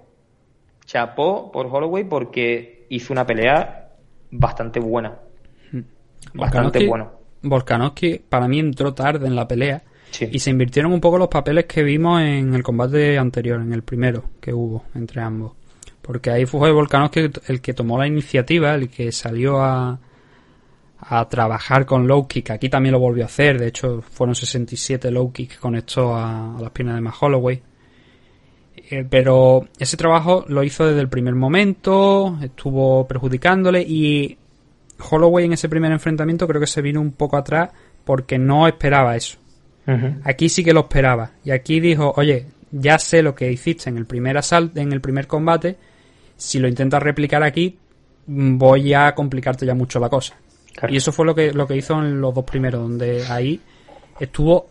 [0.87, 3.91] chapó por Holloway porque hizo una pelea
[4.33, 5.21] bastante buena.
[6.35, 7.11] Bastante Volkanovski- buena.
[7.43, 10.29] Volkanovski para mí entró tarde en la pelea Sí.
[10.33, 13.83] y se invirtieron un poco los papeles que vimos en el combate anterior, en el
[13.83, 15.53] primero que hubo entre ambos.
[16.05, 19.99] Porque ahí fue Volkanovski el que tomó la iniciativa, el que salió a,
[21.01, 22.51] a trabajar con low kick.
[22.51, 26.59] Aquí también lo volvió a hacer, de hecho fueron 67 low kick que conectó a,
[26.59, 27.63] a las piernas de Matt Holloway.
[28.91, 34.37] Eh, pero ese trabajo lo hizo desde el primer momento, estuvo perjudicándole y
[35.11, 37.71] Holloway en ese primer enfrentamiento creo que se vino un poco atrás
[38.05, 39.39] porque no esperaba eso.
[40.25, 43.99] Aquí sí que lo esperaba y aquí dijo, oye, ya sé lo que hiciste en
[43.99, 45.77] el primer asalto, en el primer combate,
[46.37, 47.79] si lo intentas replicar aquí
[48.27, 50.35] mm, voy a complicarte ya mucho la cosa.
[50.75, 50.93] Claro.
[50.93, 53.61] Y eso fue lo que lo que hizo en los dos primeros, donde ahí
[54.19, 54.67] estuvo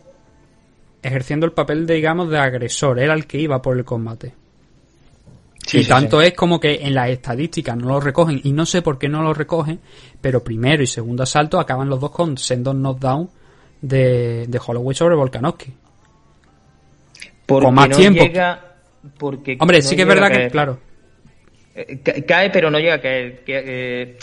[1.02, 4.34] ejerciendo el papel, de, digamos, de agresor, era el que iba por el combate.
[5.66, 6.26] Sí, y sí, tanto sí.
[6.26, 9.22] es como que en las estadísticas no lo recogen, y no sé por qué no
[9.22, 9.80] lo recogen,
[10.20, 13.28] pero primero y segundo asalto acaban los dos con sendos knockdown
[13.80, 15.72] de, de Holloway sobre Volkanovski.
[17.46, 18.22] Porque con más no tiempo.
[18.24, 18.60] llega-
[19.18, 20.78] porque Hombre, no sí que es verdad que, claro,
[22.26, 23.40] Cae, pero no llega a caer.
[23.40, 24.18] Que, eh,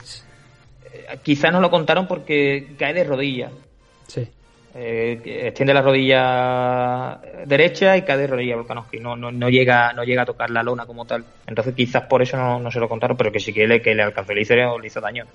[0.93, 3.52] eh, quizás no lo contaron porque cae de rodillas.
[4.08, 4.28] sí.
[4.74, 9.02] Eh, extiende la rodilla derecha y cae de rodilla Volkanovski.
[9.02, 11.26] No, no, no, llega, no llega a tocar la lona como tal.
[11.45, 13.93] Entonces quizás por eso no, no se lo contaron, pero que sí que le, que
[13.93, 15.26] le alcanzó, le hizo, le hizo daño.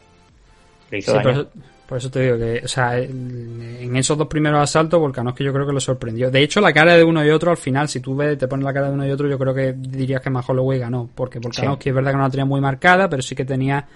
[0.90, 1.48] Le hizo Sí, daño.
[1.86, 5.66] Por eso te digo que, o sea, en esos dos primeros asaltos, Volkanovski yo creo
[5.66, 6.30] que lo sorprendió.
[6.30, 8.64] De hecho, la cara de uno y otro, al final, si tú ves, te pones
[8.64, 11.08] la cara de uno y otro, yo creo que dirías que más Holloway ganó.
[11.14, 13.86] Porque Volkanovski es verdad que no la tenía muy marcada, pero sí que tenía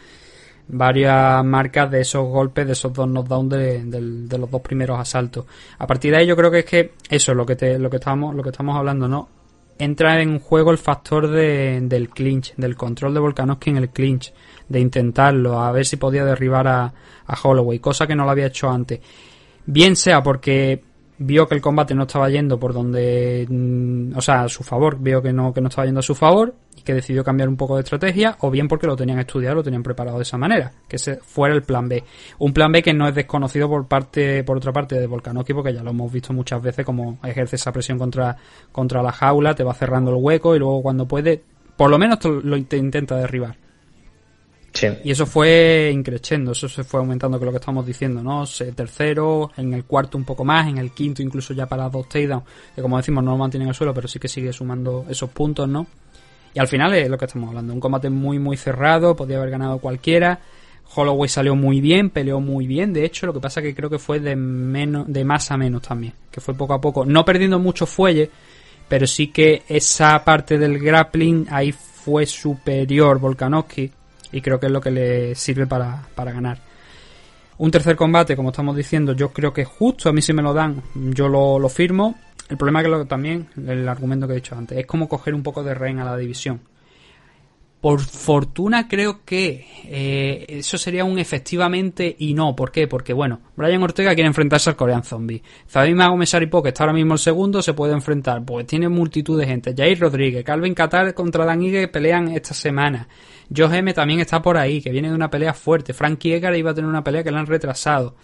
[0.69, 5.47] varias marcas de esos golpes, de esos dos knockdowns de los dos primeros asaltos.
[5.79, 7.91] A partir de ahí yo creo que es que eso es lo que te, lo
[7.91, 9.29] que estamos, lo que estamos hablando, ¿no?
[9.79, 14.33] Entra en juego el factor de, del clinch, del control de Volkanovski en el clinch,
[14.71, 16.95] de intentarlo, a ver si podía derribar a,
[17.27, 19.01] a Holloway, cosa que no lo había hecho antes.
[19.67, 20.83] Bien sea porque
[21.19, 24.99] vio que el combate no estaba yendo por donde, mm, o sea, a su favor,
[24.99, 27.57] vio que no, que no estaba yendo a su favor y que decidió cambiar un
[27.57, 30.73] poco de estrategia, o bien porque lo tenían estudiado, lo tenían preparado de esa manera,
[30.89, 32.03] que ese fuera el plan B.
[32.39, 35.75] Un plan B que no es desconocido por parte, por otra parte de Volkanovski, porque
[35.75, 38.37] ya lo hemos visto muchas veces como ejerce esa presión contra,
[38.71, 41.43] contra la jaula, te va cerrando el hueco y luego cuando puede,
[41.77, 43.57] por lo menos lo te intenta derribar.
[45.03, 48.45] Y eso fue increciendo, eso se fue aumentando con lo que estamos diciendo, ¿no?
[48.75, 52.45] Tercero, en el cuarto un poco más, en el quinto incluso ya para dos takedowns,
[52.75, 55.31] que como decimos no lo mantienen en el suelo, pero sí que sigue sumando esos
[55.31, 55.87] puntos, ¿no?
[56.55, 59.51] Y al final es lo que estamos hablando, un combate muy muy cerrado, podía haber
[59.51, 60.41] ganado cualquiera.
[60.93, 64.01] Holloway salió muy bien, peleó muy bien, de hecho, lo que pasa que creo que
[64.01, 67.61] fue de menos de más a menos también, que fue poco a poco, no perdiendo
[67.61, 68.29] mucho fuelle,
[68.89, 73.93] pero sí que esa parte del grappling ahí fue superior Volkanovski
[74.33, 76.59] y creo que es lo que le sirve para, para ganar.
[77.59, 80.55] Un tercer combate, como estamos diciendo, yo creo que justo, a mí si me lo
[80.55, 82.15] dan, yo lo, lo firmo.
[82.49, 85.35] El problema es que lo, también, el argumento que he dicho antes, es como coger
[85.35, 86.61] un poco de reina a la división.
[87.81, 92.55] Por fortuna creo que eh, eso sería un efectivamente y no.
[92.55, 92.87] ¿Por qué?
[92.87, 95.43] Porque bueno, Brian Ortega quiere enfrentarse al Korean Zombie.
[95.67, 98.45] Zabim Magomesaripo, que está ahora mismo el segundo, se puede enfrentar.
[98.45, 99.75] Pues tiene multitud de gente.
[99.75, 103.09] Jair Rodríguez, Calvin Qatar contra Dan Ige pelean esta semana.
[103.55, 105.95] Joe M también está por ahí, que viene de una pelea fuerte.
[105.95, 108.15] Frankie Edgar iba a tener una pelea que le han retrasado.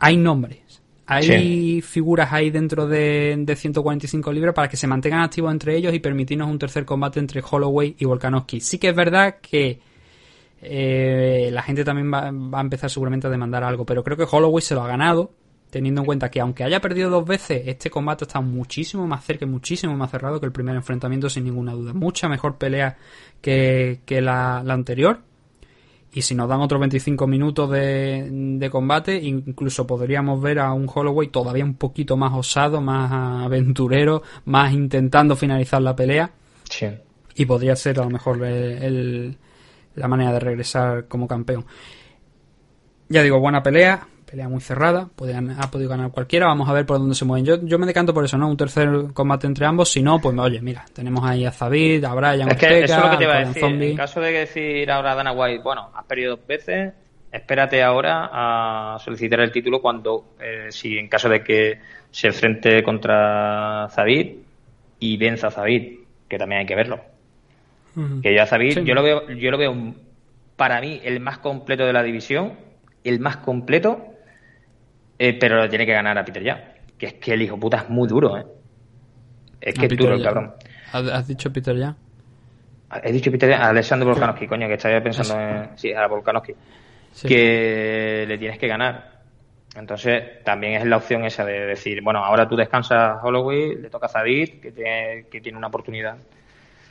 [0.00, 0.67] Hay nombres.
[1.10, 1.82] Hay Sí.
[1.82, 6.00] figuras ahí dentro de, de 145 libras para que se mantengan activos entre ellos y
[6.00, 8.60] permitirnos un tercer combate entre Holloway y Volkanovski.
[8.60, 9.80] Sí que es verdad que
[10.60, 14.26] eh, la gente también va, va a empezar seguramente a demandar algo, pero creo que
[14.30, 15.32] Holloway se lo ha ganado,
[15.70, 19.44] teniendo en cuenta que aunque haya perdido dos veces, este combate está muchísimo más cerca
[19.44, 21.92] y muchísimo más cerrado que el primer enfrentamiento sin ninguna duda.
[21.94, 22.96] Mucha mejor pelea
[23.40, 25.20] que, que la, la anterior.
[26.12, 30.88] Y si nos dan otros 25 minutos de, de combate, incluso podríamos ver a un
[30.92, 36.30] Holloway todavía un poquito más osado, más aventurero, más intentando finalizar la pelea.
[36.70, 36.86] Sí.
[37.34, 39.38] y podría ser a lo mejor el,
[39.94, 41.64] la manera de regresar como campeón.
[43.08, 46.98] Ya digo, buena pelea, pelea muy cerrada, ha podido ganar cualquiera, vamos a ver por
[46.98, 47.46] dónde se mueven.
[47.46, 48.48] Yo, yo me decanto por eso, ¿no?
[48.48, 52.14] Un tercer combate entre ambos, si no, pues oye, mira, tenemos ahí a Zabid, a
[52.14, 53.64] Brian, es que eso es lo que te iba a decir.
[53.64, 56.92] En caso de decir ahora Dana White, bueno, has perdido dos veces,
[57.32, 62.82] espérate ahora a solicitar el título cuando, eh, si en caso de que se enfrente
[62.82, 64.36] contra Zabid
[65.00, 67.00] y venza a Zabid, que también hay que verlo.
[68.22, 69.74] Que ya Zabid, yo lo veo, yo lo veo
[70.54, 72.52] para mí el más completo de la división,
[73.02, 74.04] el más completo,
[75.18, 76.74] eh, pero lo tiene que ganar a Peter ya.
[76.96, 78.46] Que es que el hijo puta es muy duro, ¿eh?
[79.60, 80.54] Es que es duro el cabrón.
[80.92, 81.94] ¿Has dicho Peter ya?
[83.02, 85.78] He dicho Peter ya, Alessandro Volkanovski, coño, que estaba pensando en.
[85.78, 86.54] Sí, a Volkanovski
[87.26, 89.18] que le tienes que ganar.
[89.74, 94.06] Entonces, también es la opción esa de decir, bueno, ahora tú descansas Holloway, le toca
[94.06, 96.16] a Zabit, que tiene, que tiene una oportunidad.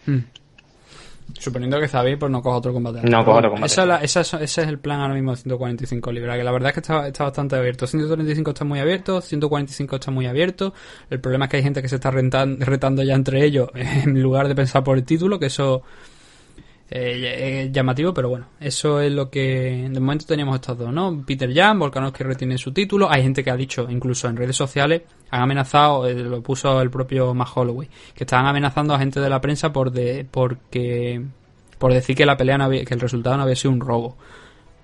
[0.05, 0.19] Hmm.
[1.33, 3.01] Suponiendo que Zabit pues no coja otro combate.
[3.03, 4.05] No coja otro combate.
[4.05, 7.07] ese es el plan ahora mismo de 145 libras, que la verdad es que está,
[7.07, 7.85] está bastante abierto.
[7.85, 10.73] 135 está muy abierto, 145 está muy abierto.
[11.09, 14.47] El problema es que hay gente que se está retando ya entre ellos en lugar
[14.47, 15.83] de pensar por el título, que eso
[16.89, 21.21] eh, llamativo, pero bueno, eso es lo que de momento teníamos estos dos, ¿no?
[21.25, 25.01] Peter Jan, Volkanovski retiene su título, hay gente que ha dicho, incluso en redes sociales,
[25.29, 29.29] han amenazado, eh, lo puso el propio Matt Holloway, que estaban amenazando a gente de
[29.29, 31.21] la prensa por de, porque
[31.77, 34.15] por decir que la pelea no había, que el resultado no había sido un robo.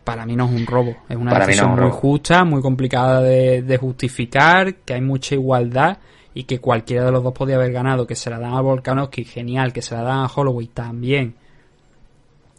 [0.03, 3.77] Para mí no es un robo, es una decisión muy justa, muy complicada de, de
[3.77, 5.99] justificar, que hay mucha igualdad
[6.33, 9.23] y que cualquiera de los dos podía haber ganado, que se la dan a Volkanovski,
[9.23, 11.35] genial, que se la dan a Holloway también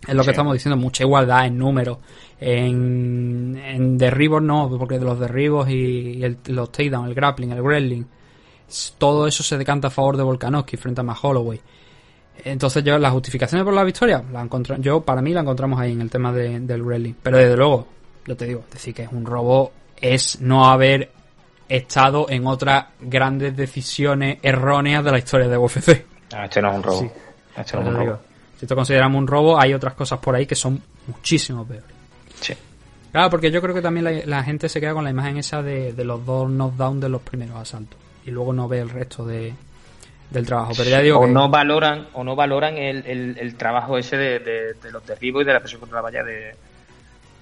[0.07, 1.99] es lo que estamos diciendo, mucha igualdad en números.
[2.41, 8.05] En, en derribos no, porque de los derribos y, los takedowns, el grappling, el wrestling,
[8.99, 11.61] todo eso se decanta a favor de Volkanovski frente a Matt Holloway.
[12.45, 14.49] Entonces yo las justificaciones por la victoria, la
[14.79, 17.15] yo para mí la encontramos ahí en el tema del wrestling.
[17.23, 17.87] Pero desde luego,
[18.27, 21.11] yo te digo, decir que es un robo es no haber
[21.69, 26.05] estado en otras grandes decisiones erróneas de la historia de UFC.
[26.35, 27.13] Ah, este no es un robo.
[27.57, 28.19] Este no es un robo.
[28.59, 31.95] Si esto consideramos un robo, hay otras cosas por ahí que son muchísimo peores.
[32.41, 32.55] Sí.
[33.15, 35.95] Claro, porque yo creo que también la, gente se queda con la imagen esa de,
[36.05, 37.99] los dos knockdowns de los primeros asaltos.
[38.27, 39.55] Y luego no ve el resto de,
[40.31, 40.73] del trabajo.
[40.77, 45.43] Pero ya digo o no valoran o no valoran el, trabajo ese de, los derribos
[45.43, 46.57] y de la presión contra la valla de,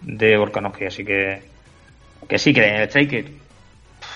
[0.02, 0.84] de Volkanovski.
[0.84, 1.42] Así que,
[2.28, 3.32] que sí, que en el strike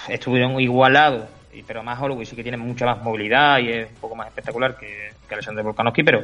[0.08, 1.24] estuvieron igualados,
[1.66, 4.76] pero más Holloway sí que tiene mucha más movilidad y es un poco más espectacular
[4.76, 6.22] que, que Alexander Volkanovski, pero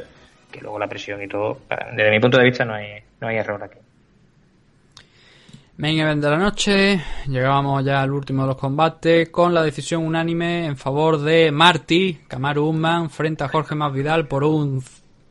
[0.53, 1.61] que luego la presión y todo,
[1.95, 3.79] desde mi punto de vista no hay, no hay error aquí.
[5.75, 10.05] Main event de la noche, llegábamos ya al último de los combates con la decisión
[10.05, 14.83] unánime en favor de Marty, Kamaru Usman, frente a Jorge Masvidal por un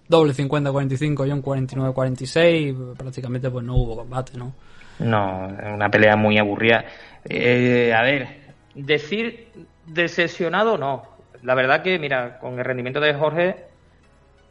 [0.08, 2.96] doble 50-45 y un 49-46.
[2.96, 4.52] Prácticamente pues no hubo combate, ¿no?
[4.98, 6.84] No, una pelea muy aburrida.
[7.24, 8.26] Eh, a ver,
[8.74, 9.46] decir
[9.86, 11.04] decepcionado no.
[11.44, 13.71] La verdad que, mira, con el rendimiento de Jorge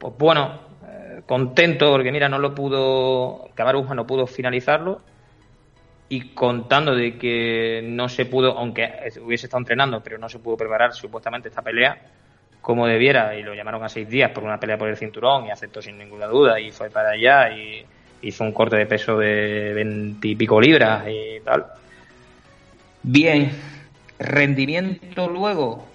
[0.02, 5.00] pues bueno, eh, contento porque mira, no lo pudo, Cabaruja no pudo finalizarlo
[6.08, 8.90] y contando de que no se pudo, aunque
[9.24, 11.96] hubiese estado entrenando, pero no se pudo preparar supuestamente esta pelea
[12.60, 15.50] como debiera y lo llamaron a seis días por una pelea por el cinturón y
[15.52, 17.86] aceptó sin ninguna duda y fue para allá y
[18.22, 21.64] hizo un corte de peso de veintipico libras y tal.
[23.04, 23.52] Bien,
[24.18, 25.91] rendimiento luego,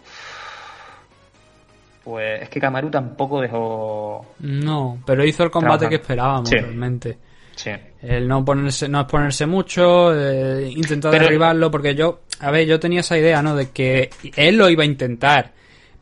[2.08, 4.26] pues es que Kamaru tampoco dejó.
[4.40, 7.18] No, pero hizo el combate que esperábamos realmente.
[7.54, 7.72] Sí.
[8.02, 13.02] El no ponerse, no exponerse mucho, eh, intentar derribarlo, porque yo, a ver, yo tenía
[13.02, 13.58] esa idea, ¿no?
[13.58, 15.52] De que él lo iba a intentar,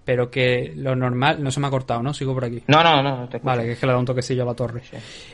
[0.03, 2.13] pero que lo normal, no se me ha cortado, ¿no?
[2.13, 2.61] Sigo por aquí.
[2.67, 3.27] No, no, no.
[3.41, 4.83] vale, que es que le da un toquecillo a la torre.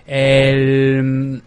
[0.07, 1.41] El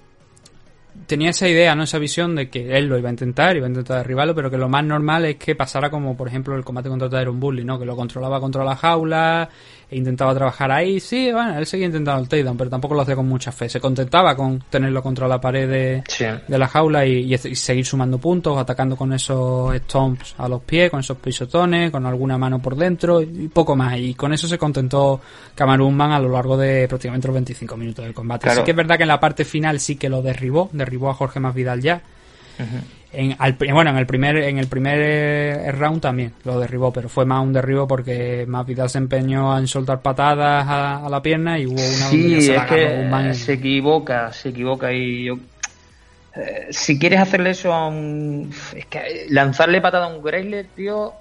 [1.07, 1.83] tenía esa idea, ¿no?
[1.83, 4.57] Esa visión de que él lo iba a intentar, iba a intentar derribarlo, pero que
[4.57, 7.79] lo más normal es que pasara como, por ejemplo, el combate contra Tyron Bully, ¿no?
[7.79, 9.49] Que lo controlaba contra la jaula,
[9.91, 11.01] e intentaba trabajar ahí.
[11.01, 13.69] Sí, bueno, él seguía intentando el takedown, pero tampoco lo hacía con mucha fe.
[13.69, 16.05] Se contentaba con tenerlo contra la pared de,
[16.47, 21.01] de la jaula y, seguir sumando puntos, atacando con esos stomps a los pies, con
[21.01, 23.99] esos pisotones, con alguna mano por dentro y poco más.
[23.99, 25.21] Y con eso se contentó
[25.55, 28.49] Cameron a lo largo de prácticamente los 25 minutos del combate.
[28.49, 31.15] Así que es verdad que en la parte final sí que lo derribó, derribó a
[31.15, 32.03] Jorge Masvidal ya.
[33.17, 33.37] En,
[33.73, 37.43] bueno, en el primer en el primer eh, round también lo derribó, pero fue más
[37.43, 42.09] un derribo porque Masvidal se empeñó en soltar patadas a, la pierna y hubo una
[42.09, 45.39] sí, se, es que se equivoca, se equivoca y yo
[46.37, 51.15] eh, si quieres hacerle eso a un es que lanzarle patada a un Graysler, tío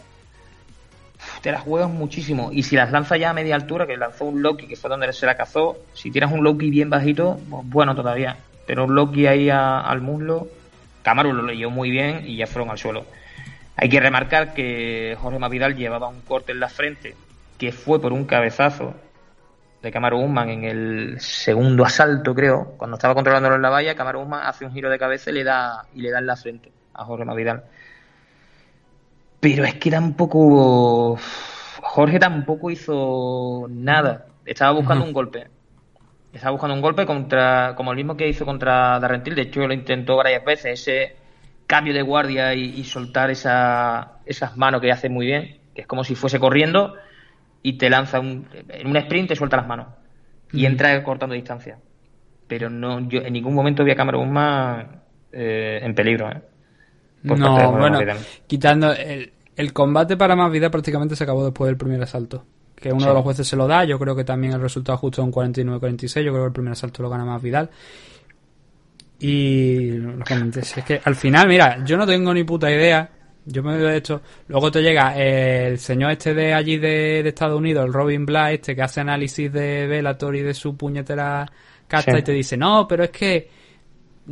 [1.41, 2.49] te las juegas muchísimo.
[2.51, 5.11] Y si las lanza ya a media altura, que lanzó un Loki, que fue donde
[5.13, 8.37] se la cazó, si tienes un Loki bien bajito, pues bueno todavía.
[8.65, 10.47] Pero un Loki ahí al muslo,
[11.03, 13.05] Camaro lo leyó muy bien y ya fueron al suelo.
[13.75, 17.15] Hay que remarcar que Jorge Mavidal llevaba un corte en la frente
[17.57, 18.95] que fue por un cabezazo
[19.81, 24.21] de Camaro Usman en el segundo asalto, creo, cuando estaba controlándolo en la valla, Camaro
[24.21, 26.71] Usman hace un giro de cabeza y le da, y le da en la frente
[26.93, 27.63] a Jorge Mavidal.
[29.39, 31.19] Pero es que tampoco.
[31.81, 34.27] Jorge tampoco hizo nada.
[34.45, 35.47] Estaba buscando un golpe.
[36.33, 37.75] Estaba buscando un golpe contra.
[37.75, 39.35] como el mismo que hizo contra Darrentil.
[39.35, 40.81] De hecho, lo intentó varias veces.
[40.81, 41.15] Ese
[41.67, 45.59] cambio de guardia y, soltar esa, esas manos que hace muy bien.
[45.75, 46.95] Que es como si fuese corriendo
[47.61, 49.87] y te lanza un, en un sprint te suelta las manos.
[50.51, 51.77] Y entra cortando distancia.
[52.47, 54.85] Pero no, yo en ningún momento vi a Cameron más
[55.31, 56.29] eh, en peligro.
[56.29, 56.41] ¿eh?
[57.23, 57.99] no, bueno,
[58.47, 62.45] quitando el, el, combate para más vida prácticamente se acabó después del primer asalto.
[62.83, 65.21] Que uno de los jueces se lo da, yo creo que también el resultado justo
[65.21, 67.69] es un 49-46, yo creo que el primer asalto lo gana más Vidal.
[69.21, 69.91] Y
[70.53, 73.09] es que al final, mira, yo no tengo ni puta idea.
[73.45, 74.21] Yo me de hecho.
[74.49, 78.75] Luego te llega el señor este de allí de, Estados Unidos, el Robin Bly, este
[78.75, 81.49] que hace análisis de Bellator y de su puñetera
[81.87, 83.49] casta y te dice, no, pero es que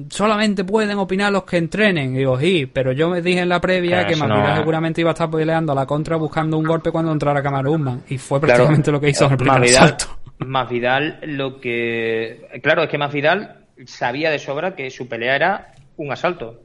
[0.10, 2.16] solamente pueden opinar los que entrenen.
[2.16, 5.14] Y digo, sí, pero yo me dije en la previa que Masvidal seguramente iba a
[5.14, 8.04] estar peleando a la contra buscando un golpe cuando entrara Kamaru Usman.
[8.10, 9.98] Y fue prácticamente lo que hizo en el primer Masvidal,
[10.39, 12.48] Masvidal lo que...
[12.64, 16.62] Claro, es que Masvidal sabía de sobra que su pelea era un asalto.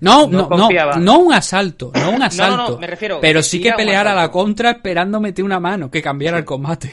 [0.00, 2.76] No, no, no, no, un asalto, no un asalto.
[2.76, 6.38] me refiero, pero sí que pelear a la contra esperando meter una mano, que cambiara
[6.38, 6.92] el combate.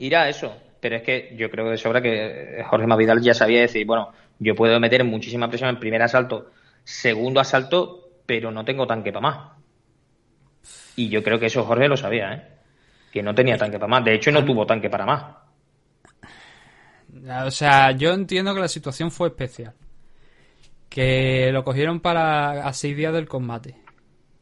[0.00, 3.86] Irá eso, pero es que yo creo de sobra que Jorge Masvidal ya sabía decir,
[3.86, 6.50] bueno, yo puedo meter muchísima presión en primer asalto,
[6.84, 9.50] segundo asalto, pero no tengo tanque para más.
[10.96, 12.48] Y yo creo que eso Jorge lo sabía, ¿eh?
[13.12, 14.04] Que no tenía tanque para más.
[14.04, 15.24] De hecho, no tuvo tanque para más.
[17.46, 19.74] O sea, yo entiendo que la situación fue especial.
[20.88, 23.76] Que lo cogieron para a seis días del combate.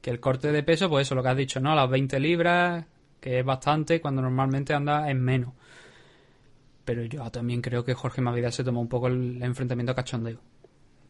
[0.01, 1.75] Que el corte de peso, pues eso, lo que has dicho, ¿no?
[1.75, 2.85] Las 20 libras,
[3.21, 5.55] que es bastante, cuando normalmente anda en menos.
[6.85, 10.39] Pero yo también creo que Jorge Mavidal se tomó un poco el enfrentamiento a cachondeo.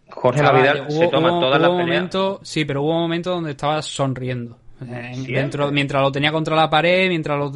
[0.09, 2.39] Jorge Mavidal se toma todas las peleas.
[2.43, 4.59] Sí, pero hubo un momento donde estaba sonriendo.
[4.81, 7.51] dentro, mientras lo tenía contra la pared, mientras lo,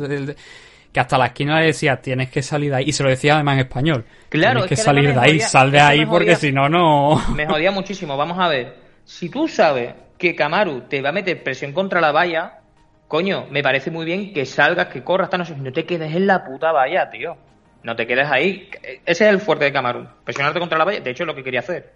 [0.92, 2.84] que hasta la esquina le decía, tienes que salir de ahí.
[2.88, 4.04] Y se lo decía además en español.
[4.28, 7.22] Claro, tienes que, salir de ahí, sal de ahí porque si no, no...
[7.34, 8.16] Me jodía muchísimo.
[8.16, 8.74] Vamos a ver.
[9.04, 12.60] Si tú sabes que Kamaru te va a meter presión contra la valla,
[13.06, 16.44] coño, me parece muy bien que salgas, que corras, no, no te quedes en la
[16.44, 17.36] puta valla, tío.
[17.82, 18.70] No te quedes ahí.
[18.82, 20.08] Ese es el fuerte de Camarón.
[20.24, 21.00] Presionarte contra la valla.
[21.00, 21.92] De hecho, es lo que quería hacer.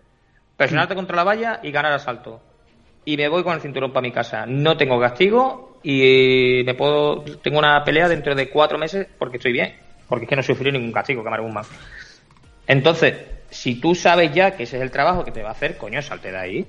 [0.57, 2.41] Presionarte contra la valla y ganar asalto.
[3.05, 4.47] Y me voy con el cinturón para mi casa.
[4.47, 7.23] No tengo castigo y me puedo.
[7.43, 9.77] Tengo una pelea dentro de cuatro meses porque estoy bien.
[10.09, 11.69] Porque es que no sufrí ningún castigo, Camarón más.
[12.67, 13.17] Entonces,
[13.51, 16.01] si tú sabes ya que ese es el trabajo que te va a hacer, coño,
[16.01, 16.67] salte de ahí.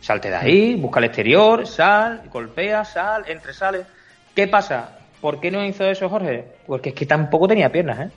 [0.00, 3.82] Salte de ahí, busca el exterior, sal, golpea, sal, entre, sale.
[4.34, 4.98] ¿Qué pasa?
[5.26, 6.44] ¿Por qué no hizo eso Jorge?
[6.68, 8.10] Porque es que tampoco tenía piernas, ¿eh?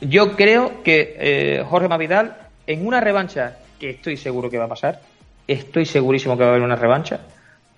[0.00, 2.36] Yo creo que eh, Jorge Mavidal,
[2.68, 5.00] en una revancha, que estoy seguro que va a pasar,
[5.48, 7.18] estoy segurísimo que va a haber una revancha,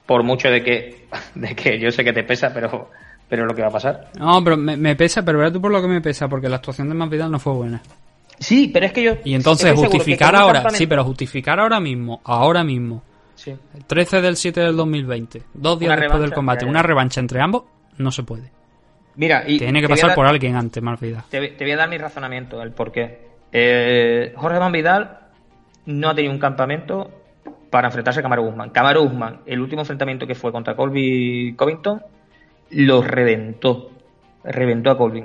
[0.04, 2.90] por mucho de que, de que yo sé que te pesa, pero,
[3.26, 4.08] pero lo que va a pasar.
[4.18, 6.90] No, pero me, pesa, pero verás tú por lo que me pesa, porque la actuación
[6.90, 7.80] de Mavidal no fue buena.
[8.38, 9.12] Sí, pero es que yo.
[9.24, 13.02] Y entonces justificar ahora, sí, pero justificar ahora mismo, ahora mismo,
[13.46, 17.64] el 13 del 7 del 2020, dos días después del combate, una revancha entre ambos,
[17.96, 18.50] no se puede.
[19.16, 21.98] Mira, y tiene que pasar por alguien antes, más Te, te, voy a dar mi
[21.98, 23.26] razonamiento, el por qué.
[23.50, 25.18] Eh, Jorge Van Vidal
[25.86, 27.10] no ha tenido un campamento
[27.70, 28.70] para enfrentarse a Camaro Guzmán.
[28.70, 32.02] Camaro Guzmán, el último enfrentamiento que fue contra Colby Covington,
[32.70, 33.90] lo reventó.
[34.44, 35.24] Reventó a Colby.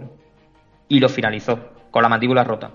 [0.88, 1.59] Y lo finalizó
[1.91, 2.72] con la mandíbula rota.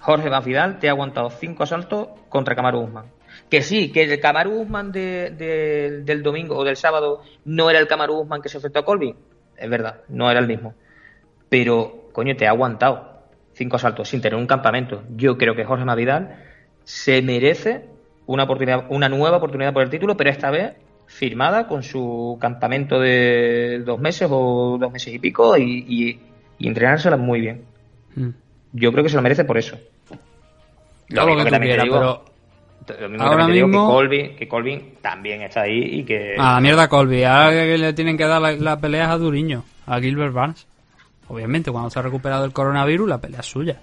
[0.00, 3.06] Jorge Van Vidal te ha aguantado cinco asaltos contra Camaro Guzmán.
[3.50, 7.86] Que sí, que el Kamaru Usman de, del domingo o del sábado no era el
[7.86, 9.14] Kamaru Usman que se enfrentó a Colby.
[9.56, 10.74] Es verdad, no era el mismo.
[11.48, 13.22] Pero, coño, te ha aguantado
[13.52, 15.02] cinco asaltos sin tener un campamento.
[15.16, 16.44] Yo creo que Jorge Mavidal
[16.84, 17.84] se merece
[18.26, 20.74] una oportunidad, una nueva oportunidad por el título, pero esta vez
[21.06, 26.20] firmada con su campamento de dos meses o dos meses y pico y,
[26.58, 27.64] y, entrenársela muy bien.
[28.16, 28.30] Mm.
[28.72, 29.78] Yo creo que se lo merece por eso.
[31.08, 32.24] Lo que, que pero
[33.18, 34.00] Ahora mismo...
[34.38, 36.34] que, Colby, también está ahí y que...
[36.38, 37.24] Ah, mierda Colby.
[37.24, 40.66] Ahora que le tienen que dar las la peleas a Duriño, a Gilbert Barnes.
[41.28, 43.80] Obviamente, cuando se ha recuperado el coronavirus, la pelea es suya.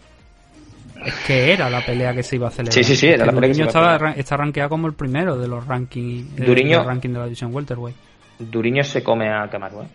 [1.05, 2.73] Es que era la pelea que se iba a celebrar.
[2.73, 5.67] Sí, sí, sí, era la pelea que estaba, está rankeado como el primero de los
[5.67, 7.97] rankings de, de la división welterweight.
[8.39, 9.87] Duriño se come a Kamaru, ¿eh?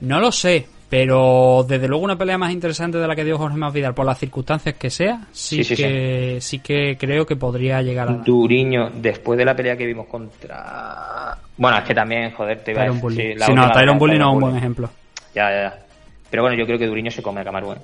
[0.00, 3.58] No lo sé, pero desde luego una pelea más interesante de la que dio Jorge
[3.58, 7.82] Masvidal por las circunstancias que sea, sí, Sí, sí, que sí que creo que podría
[7.82, 8.24] llegar a dar.
[8.24, 11.36] Duriño, después de la pelea que vimos contra.
[11.58, 13.34] Bueno, es que también, joder, te iba a Tyron decir.
[13.34, 13.44] Bully.
[13.44, 14.90] sí, no, Tyron Bully no es un buen ejemplo.
[15.34, 15.78] Ya, ya, ya.
[16.30, 17.78] Pero bueno, yo creo que Duriño se come a Kamaru, ¿eh?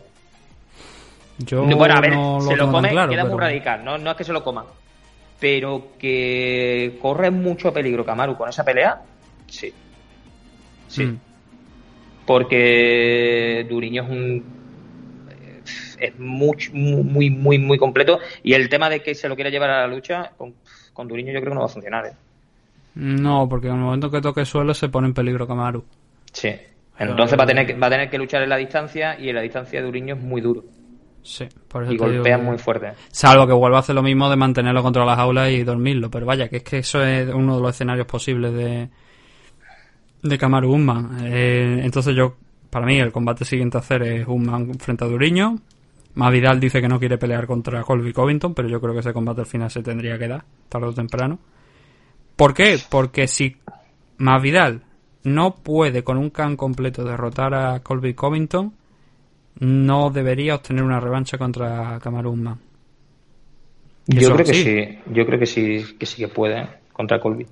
[1.39, 3.85] Yo bueno, a ver, no se tengo lo come, claro, queda muy radical.
[3.85, 4.65] No, no es que se lo coma.
[5.41, 9.03] Pero que corre mucho peligro Kamaru con esa pelea,
[9.47, 9.73] sí.
[10.89, 11.05] Sí.
[11.05, 11.19] Mm.
[12.27, 14.45] Porque Duriño es un.
[15.99, 18.19] Es muy, muy, muy, muy completo.
[18.43, 20.55] Y el tema de que se lo quiera llevar a la lucha, con,
[20.93, 22.13] con Duriño yo creo que no va a funcionar, ¿eh?
[22.95, 25.85] No, porque en el momento que toque suelo se pone en peligro Kamaru.
[26.33, 26.51] Sí.
[26.99, 29.35] Entonces va a tener que, va a tener que luchar en la distancia y en
[29.35, 30.63] la distancia de Duriño es muy duro.
[31.23, 32.93] Sí, por eso Y golpea muy fuerte.
[33.09, 36.11] Salvo que vuelva a hacer lo mismo de mantenerlo contra las aulas y dormirlo.
[36.11, 38.89] Pero vaya, que es que eso es uno de los escenarios posibles de,
[40.25, 41.19] de Kamaru Usman.
[41.23, 42.37] Eh, entonces yo,
[42.71, 45.59] para mí, el combate siguiente a hacer es Usman frente a Duriño.
[46.15, 49.43] Mavidal dice que no quiere pelear contra Colby Covington, pero yo creo que ese combate
[49.43, 51.39] al final se tendría que dar, tarde o temprano.
[52.37, 52.79] ¿Por qué?
[52.89, 53.57] Porque si
[54.19, 54.83] Mavidal
[55.25, 58.73] no puede con un can completo derrotar a Colby Covington,
[59.61, 62.59] no debería obtener una revancha contra Kamaru Usman.
[64.07, 64.63] Yo creo que sí.
[64.63, 67.47] sí, yo creo que sí, que sí que puede contra Colby.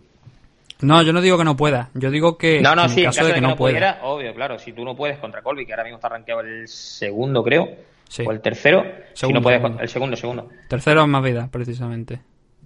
[0.83, 1.91] No, yo no digo que no pueda.
[1.95, 4.01] Yo digo que No, no, en sí, en caso de que, no, pueda.
[4.03, 7.43] obvio, claro, si tú no puedes contra Colby, que ahora mismo está rankeado el segundo,
[7.43, 7.69] creo,
[8.09, 8.25] Sí.
[8.27, 8.83] o el tercero,
[9.15, 9.83] si Segundo, no puedes, segundo.
[9.83, 10.49] el segundo, segundo.
[10.69, 12.21] Tercero es más vida, precisamente.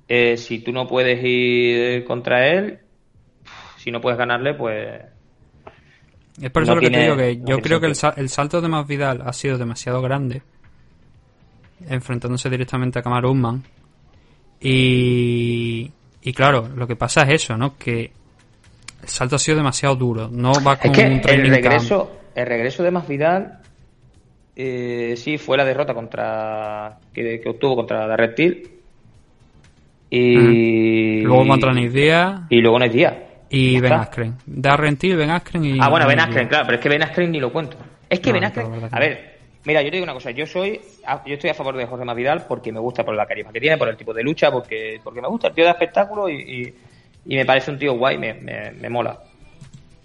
[0.09, 2.79] Eh, si tú no puedes ir contra él,
[3.77, 5.03] si no puedes ganarle, pues
[6.43, 8.29] Es por eso No lo que te digo que no yo creo que el, el
[8.29, 10.43] salto de Masvidal ha sido demasiado grande,
[11.89, 13.63] enfrentándose directamente a Kamaru Usman.
[14.61, 15.93] Y,
[16.29, 17.77] y claro, lo que pasa es eso, ¿no?
[17.79, 18.11] Que
[19.03, 20.29] el salto ha sido demasiado duro.
[20.31, 21.37] No va con Es que un el camp.
[21.55, 23.59] regreso, el regreso de Masvidal
[24.57, 28.71] eh, sí fue la derrota contra que, que obtuvo contra la Reptil
[30.11, 31.95] y Luego contra Nick
[32.51, 33.15] y luego Diaz.
[33.51, 33.93] y Ben.
[33.93, 34.35] Askren.
[34.47, 35.79] Darren Till, Ben Askren y...
[35.81, 37.77] Ah, bueno, Ben Askren, claro, pero es que Ben Askren ni lo cuento.
[38.09, 39.36] Es que No, Ben Askren, a ver,
[39.67, 40.81] mira, yo te digo una cosa, yo soy,
[41.27, 43.77] yo estoy a favor de Jorge Masvidal porque me gusta por la carisma que tiene,
[43.77, 46.75] por el tipo de lucha, porque, porque me gusta el tío de espectáculo y, y,
[47.35, 49.19] y me parece un tío guay, me, me, me mola.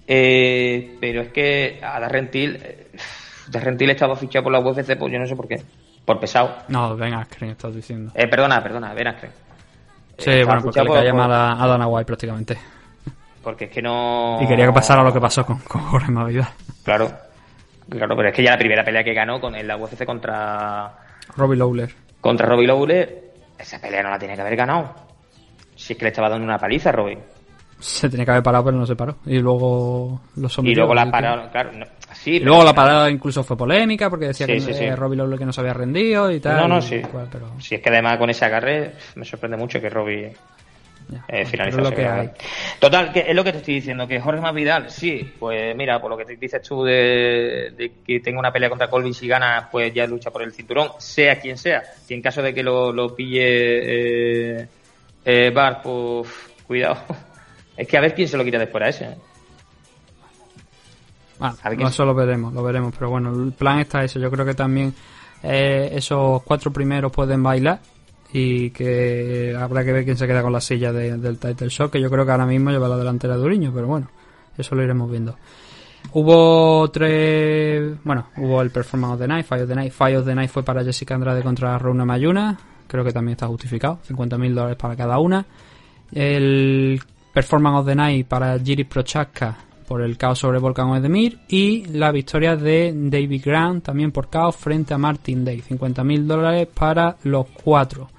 [0.08, 2.88] Eh, pero es que a Darren Till, eh,
[3.50, 5.62] Darren Till estaba fichado por la UFC, pues yo no sé por qué,
[6.06, 6.58] por pesado.
[6.68, 8.12] No, Ben Askren, estás diciendo.
[8.16, 9.32] Eh, perdona, perdona, Ben Askren.
[10.18, 12.58] Sí, Eh, estaba bueno, porque le caía por- mal a, a Dana White prácticamente.
[13.44, 14.38] Porque es que no...
[14.42, 16.50] Y quería que pasara lo que pasó con, con Jorge Masvidal.
[16.84, 17.12] Claro,
[17.92, 20.94] claro, pero es que ya la primera pelea que ganó con en la UFC contra
[21.38, 21.94] Robbie Lawler.
[22.20, 23.24] contra Robbie Lawler,
[23.60, 24.94] esa pelea no la tiene que haber ganado.
[25.76, 27.18] Si es que le estaba dando una paliza a Robbie.
[27.80, 29.16] Se tenía que haber parado, pero no se paró.
[29.26, 30.72] Y luego lo sometió.
[30.72, 31.72] Y luego la pararon, claro.
[31.74, 34.84] no- sí, Y pero- luego la parada incluso fue polémica porque decía Sí, que sí,
[34.84, 36.58] eh, Robbie Lawler que no se había rendido y tal.
[36.58, 37.02] No, no, sí.
[37.32, 40.32] pero Si es que además con ese agarre me sorprende mucho que Robbie
[41.12, 42.32] ya, eh, es lo que hay.
[42.80, 46.10] Total, que es lo que te estoy diciendo, que Jorge Masvidal, sí, pues mira, por
[46.10, 49.68] lo que te dices tú de, de que tenga una pelea contra Colby si gana,
[49.72, 51.84] pues ya lucha por el cinturón, sea quien sea.
[52.08, 53.42] Y en caso de que lo, lo pille
[54.62, 54.68] eh,
[55.26, 56.28] eh, Bar, pues
[56.66, 56.98] cuidado.
[57.78, 59.06] Es que a ver quién se lo quita después a ese.
[59.06, 59.16] ¿eh?
[61.40, 62.94] Bueno, A ver quién- eso lo veremos, lo veremos.
[62.98, 64.20] Pero bueno, el plan está eso.
[64.20, 64.94] Yo creo que también
[65.42, 67.80] eh, esos cuatro primeros pueden bailar
[68.34, 71.92] y que habrá que ver quién se queda con la silla de- del title shot,
[71.92, 74.10] que yo creo que ahora mismo lleva la delantera Duriño, pero bueno,
[74.58, 75.36] eso lo iremos viendo.
[76.14, 79.92] Hubo tres, bueno, hubo el Performance of the Night, Fire of the Night.
[79.94, 82.58] Fire of the Night fue para Jessica Andrade contra Rona Mayuna,
[82.88, 85.46] creo que también está justificado, 50.000 dólares para cada una.
[86.12, 87.00] El
[87.34, 89.58] Performance of the Night para Jiris Prochaska
[89.92, 94.56] por el caos sobre Volkan Oedemir y la victoria de David Grant también por caos
[94.56, 98.10] frente a Martin Day, 50.000 dólares para los cuatro.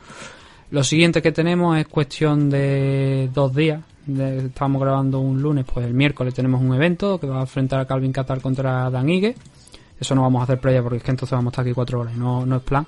[0.70, 3.80] Lo siguiente que tenemos es cuestión de dos días.
[4.06, 7.86] Estamos grabando un lunes, pues el miércoles tenemos un evento que va a enfrentar a
[7.86, 9.34] Calvin Qatar contra Dan Ige.
[9.98, 12.00] Eso no vamos a hacer previa porque es que entonces vamos a estar aquí cuatro
[12.00, 12.86] horas no, no es plan.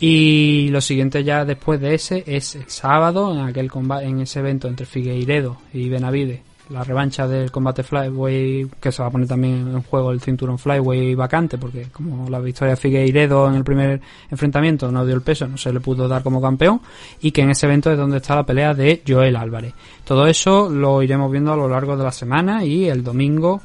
[0.00, 4.38] Y lo siguiente ya después de ese es el sábado, en aquel combate, en ese
[4.38, 9.28] evento entre Figueiredo y Benavide, la revancha del combate Flyway, que se va a poner
[9.28, 13.64] también en juego el cinturón Flyway vacante, porque como la victoria de Figueiredo en el
[13.64, 16.80] primer enfrentamiento no dio el peso, no se le pudo dar como campeón,
[17.20, 19.74] y que en ese evento es donde está la pelea de Joel Álvarez.
[20.04, 23.60] Todo eso lo iremos viendo a lo largo de la semana y el domingo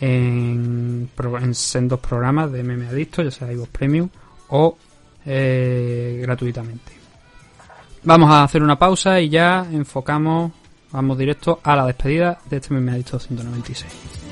[0.00, 1.08] en,
[1.40, 4.08] en sendos programas de MMA Adicto, ya sea iVoox Premium
[4.48, 4.76] o
[5.24, 6.92] eh, gratuitamente.
[8.04, 10.52] Vamos a hacer una pausa y ya enfocamos
[10.96, 14.25] vamos directo a la despedida de este mes 196.